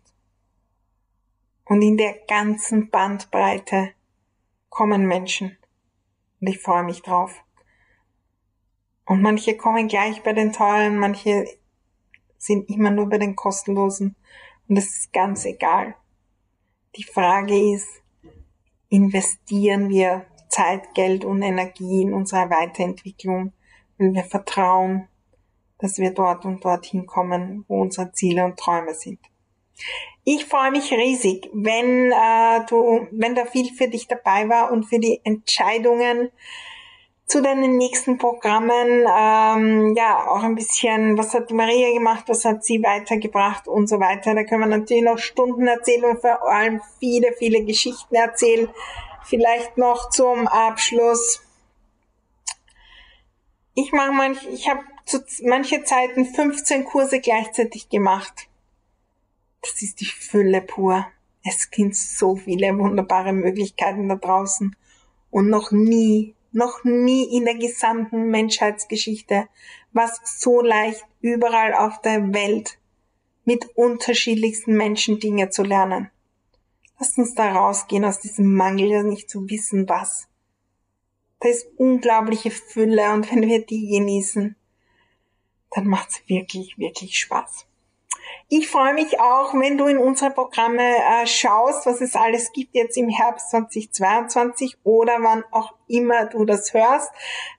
Und 1.63 1.82
in 1.82 1.95
der 1.95 2.15
ganzen 2.28 2.89
Bandbreite 2.89 3.93
kommen 4.69 5.05
Menschen. 5.05 5.57
Und 6.39 6.47
ich 6.47 6.59
freue 6.59 6.83
mich 6.83 7.01
drauf. 7.01 7.43
Und 9.05 9.21
manche 9.21 9.55
kommen 9.55 9.88
gleich 9.88 10.23
bei 10.23 10.33
den 10.33 10.51
teuren, 10.51 10.97
manche 10.97 11.45
sind 12.38 12.69
immer 12.69 12.91
nur 12.91 13.07
bei 13.07 13.17
den 13.17 13.36
kostenlosen. 13.36 14.15
Und 14.67 14.75
das 14.75 14.86
ist 14.86 15.13
ganz 15.13 15.45
egal. 15.45 15.95
Die 16.95 17.03
Frage 17.03 17.73
ist, 17.73 17.88
investieren 18.89 19.89
wir 19.89 20.25
Zeit, 20.49 20.93
Geld 20.93 21.25
und 21.25 21.41
Energie 21.41 22.01
in 22.01 22.13
unsere 22.13 22.49
Weiterentwicklung, 22.49 23.51
wenn 23.97 24.13
wir 24.13 24.23
vertrauen, 24.23 25.07
dass 25.77 25.97
wir 25.97 26.11
dort 26.11 26.45
und 26.45 26.63
dorthin 26.63 27.05
kommen, 27.05 27.65
wo 27.67 27.81
unsere 27.81 28.11
Ziele 28.13 28.45
und 28.45 28.57
Träume 28.57 28.93
sind. 28.93 29.19
Ich 30.23 30.45
freue 30.45 30.71
mich 30.71 30.91
riesig, 30.91 31.49
wenn 31.53 32.11
äh, 32.11 32.65
du, 32.67 33.07
wenn 33.11 33.36
da 33.36 33.45
viel 33.45 33.73
für 33.73 33.88
dich 33.88 34.07
dabei 34.07 34.49
war 34.49 34.71
und 34.71 34.86
für 34.86 34.99
die 34.99 35.21
Entscheidungen 35.23 36.32
zu 37.28 37.41
deinen 37.41 37.78
nächsten 37.78 38.17
Programmen. 38.17 39.05
Ähm, 39.07 39.95
ja, 39.95 40.28
auch 40.28 40.43
ein 40.43 40.55
bisschen, 40.55 41.17
was 41.17 41.34
hat 41.34 41.51
Maria 41.51 41.93
gemacht, 41.93 42.26
was 42.28 42.45
hat 42.45 42.63
sie 42.63 42.82
weitergebracht 42.82 43.67
und 43.67 43.88
so 43.88 43.99
weiter. 43.99 44.34
Da 44.34 44.43
können 44.43 44.61
wir 44.61 44.78
natürlich 44.78 45.03
noch 45.03 45.17
Stunden 45.17 45.67
erzählen 45.67 46.05
und 46.05 46.21
vor 46.21 46.41
allem 46.49 46.82
viele, 46.99 47.34
viele 47.38 47.63
Geschichten 47.63 48.15
erzählen. 48.15 48.69
Vielleicht 49.23 49.78
noch 49.78 50.09
zum 50.09 50.47
Abschluss. 50.47 51.41
Ich 53.73 53.91
mache 53.91 54.11
manch, 54.11 54.47
ich 54.51 54.69
habe 54.69 54.82
zu 55.05 55.23
manche 55.43 55.84
Zeiten 55.84 56.26
15 56.26 56.86
Kurse 56.86 57.19
gleichzeitig 57.19 57.89
gemacht. 57.89 58.47
Das 59.66 59.82
ist 59.82 59.99
die 59.99 60.05
Fülle 60.05 60.61
pur. 60.61 61.07
Es 61.43 61.72
gibt 61.72 61.95
so 61.95 62.36
viele 62.36 62.78
wunderbare 62.78 63.34
Möglichkeiten 63.34 64.07
da 64.07 64.16
draußen. 64.16 64.76
Und 65.32 65.49
noch 65.49 65.72
nie, 65.72 66.36
noch 66.51 66.84
nie 66.84 67.36
in 67.36 67.45
der 67.45 67.55
gesamten 67.55 68.30
Menschheitsgeschichte 68.30 69.47
war 69.91 70.05
es 70.05 70.39
so 70.39 70.61
leicht, 70.61 71.03
überall 71.20 71.74
auf 71.74 71.99
der 72.01 72.32
Welt 72.34 72.78
mit 73.43 73.66
unterschiedlichsten 73.76 74.78
Menschen 74.78 75.20
Dinge 75.20 75.49
zu 75.49 75.63
lernen. 75.63 76.11
Lasst 76.99 77.18
uns 77.18 77.34
da 77.34 77.51
rausgehen 77.51 78.05
aus 78.05 78.20
diesem 78.20 78.53
Mangel, 78.53 79.03
nicht 79.03 79.30
zu 79.30 79.49
wissen 79.49 79.89
was. 79.89 80.28
Da 81.39 81.49
ist 81.49 81.68
unglaubliche 81.78 82.51
Fülle 82.51 83.11
und 83.13 83.32
wenn 83.32 83.41
wir 83.41 83.66
die 83.66 83.88
genießen, 83.88 84.55
dann 85.72 85.88
macht's 85.88 86.22
wirklich, 86.28 86.78
wirklich 86.78 87.18
Spaß. 87.18 87.66
Ich 88.48 88.68
freue 88.68 88.93
mich 88.93 89.20
auch, 89.20 89.56
wenn 89.56 89.76
du 89.76 89.88
in 89.88 89.98
unsere 89.98 90.30
Programme 90.30 90.84
äh, 90.84 91.26
schaust, 91.26 91.88
was 91.88 92.00
es 92.00 92.16
alles 92.16 92.52
gibt 92.52 92.76
jetzt 92.76 92.96
im 92.96 93.10
Herbst 93.10 93.50
2022 93.50 94.78
oder 94.84 95.18
wann 95.22 95.43
auch 95.50 95.74
immer 95.88 96.28
du 96.28 96.46
das 96.46 96.72
hörst. 96.72 97.12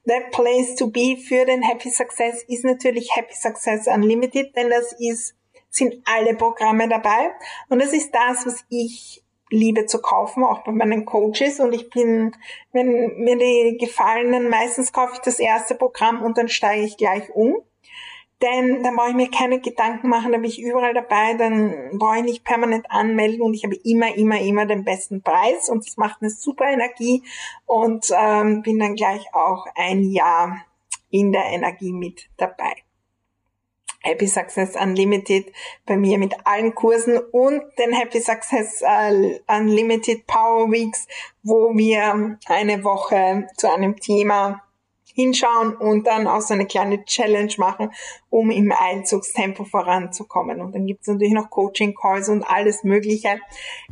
The 0.05 0.21
place 0.31 0.77
to 0.77 0.87
be 0.87 1.17
für 1.17 1.45
den 1.45 1.63
Happy 1.63 1.91
Success 1.91 2.45
ist 2.47 2.65
natürlich 2.65 3.17
Happy 3.17 3.35
Success 3.35 3.89
Unlimited, 3.89 4.55
denn 4.55 4.71
das 4.71 4.95
ist, 5.01 5.35
sind 5.71 5.97
alle 6.05 6.37
Programme 6.37 6.89
dabei. 6.89 7.33
Und 7.69 7.83
das 7.83 7.93
ist 7.93 8.15
das, 8.15 8.47
was 8.47 8.65
ich 8.69 9.25
liebe 9.51 9.87
zu 9.87 10.01
kaufen, 10.01 10.45
auch 10.45 10.63
bei 10.63 10.71
meinen 10.71 11.05
Coaches. 11.05 11.59
Und 11.59 11.73
ich 11.73 11.91
bin, 11.91 12.31
wenn 12.71 13.17
mir 13.17 13.37
die 13.37 13.77
gefallen, 13.77 14.31
dann 14.31 14.49
meistens 14.49 14.93
kaufe 14.93 15.15
ich 15.15 15.21
das 15.21 15.41
erste 15.41 15.75
Programm 15.75 16.23
und 16.23 16.39
dann 16.39 16.49
steige 16.49 16.85
ich 16.85 16.97
gleich 16.97 17.29
um. 17.35 17.57
Denn 18.43 18.83
dann 18.83 18.97
brauche 18.97 19.09
ich 19.09 19.15
mir 19.15 19.31
keine 19.31 19.61
Gedanken 19.61 20.11
machen, 20.11 20.33
da 20.33 20.39
bin 20.39 20.51
ich 20.51 20.61
überall 20.61 20.93
dabei, 20.93 21.35
dann 21.35 21.97
brauche 21.99 22.19
ich 22.19 22.25
nicht 22.25 22.45
permanent 22.45 22.91
anmelden 22.91 23.41
und 23.41 23.55
ich 23.55 23.65
habe 23.65 23.77
immer, 23.77 24.15
immer, 24.15 24.39
immer 24.39 24.67
den 24.67 24.85
besten 24.85 25.23
Preis 25.23 25.71
und 25.71 25.87
das 25.87 25.97
macht 25.97 26.21
eine 26.21 26.31
super 26.31 26.67
Energie 26.67 27.23
und 27.65 28.07
ähm, 28.15 28.61
bin 28.61 28.79
dann 28.79 28.95
gleich 28.95 29.33
auch 29.33 29.67
ein 29.75 30.05
Jahr 30.05 30.67
in 31.09 31.33
der 31.33 31.47
Energie 31.47 31.93
mit 31.93 32.29
dabei. 32.37 32.75
Happy 34.03 34.27
Success 34.27 34.77
Unlimited 34.77 35.53
bei 35.87 35.97
mir 35.97 36.19
mit 36.19 36.35
allen 36.47 36.75
Kursen 36.75 37.19
und 37.19 37.63
den 37.79 37.93
Happy 37.93 38.21
Success 38.21 38.83
äh, 38.83 39.41
Unlimited 39.49 40.27
Power 40.27 40.71
Weeks, 40.71 41.09
wo 41.43 41.75
wir 41.75 42.39
eine 42.47 42.85
Woche 42.85 43.49
zu 43.57 43.73
einem 43.73 43.97
Thema 43.97 44.63
hinschauen 45.17 45.75
und 45.75 46.07
dann 46.07 46.29
auch 46.29 46.43
so 46.43 46.55
eine 46.55 46.67
kleine 46.67 47.05
Challenge 47.05 47.53
machen, 47.57 47.91
um 48.31 48.51
im 48.51 48.71
Einzugstempo 48.71 49.65
voranzukommen. 49.65 50.61
Und 50.61 50.75
dann 50.75 50.87
gibt 50.87 51.01
es 51.01 51.09
natürlich 51.09 51.33
noch 51.33 51.51
Coaching-Calls 51.51 52.29
und 52.29 52.45
alles 52.45 52.85
Mögliche. 52.85 53.41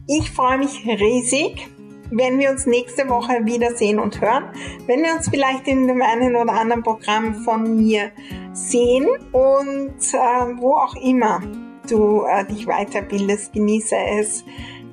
Ich 0.06 0.30
freue 0.30 0.58
mich 0.58 0.86
riesig 0.86 1.68
wenn 2.10 2.38
wir 2.38 2.50
uns 2.50 2.66
nächste 2.66 3.08
Woche 3.08 3.44
wiedersehen 3.44 3.98
und 3.98 4.20
hören, 4.20 4.44
wenn 4.86 5.02
wir 5.02 5.14
uns 5.14 5.28
vielleicht 5.28 5.66
in 5.66 5.88
dem 5.88 6.00
einen 6.02 6.36
oder 6.36 6.52
anderen 6.52 6.82
Programm 6.82 7.34
von 7.34 7.76
mir 7.76 8.12
sehen 8.52 9.08
und 9.32 9.98
äh, 10.12 10.60
wo 10.60 10.76
auch 10.76 10.94
immer 10.96 11.40
du 11.88 12.22
äh, 12.24 12.44
dich 12.44 12.66
weiterbildest, 12.66 13.52
genieße 13.52 13.96
es. 14.20 14.44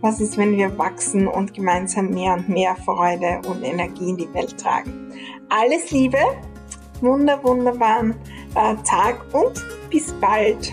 Was 0.01 0.19
ist, 0.19 0.36
wenn 0.38 0.57
wir 0.57 0.79
wachsen 0.79 1.27
und 1.27 1.53
gemeinsam 1.53 2.09
mehr 2.09 2.34
und 2.34 2.49
mehr 2.49 2.75
Freude 2.75 3.39
und 3.47 3.61
Energie 3.61 4.09
in 4.09 4.17
die 4.17 4.34
Welt 4.34 4.57
tragen? 4.59 5.13
Alles 5.54 5.91
Liebe, 5.91 6.18
wunder, 7.02 7.43
wunderbaren 7.43 8.16
äh, 8.56 8.74
Tag 8.86 9.22
und 9.34 9.62
bis 9.89 10.14
bald. 10.14 10.72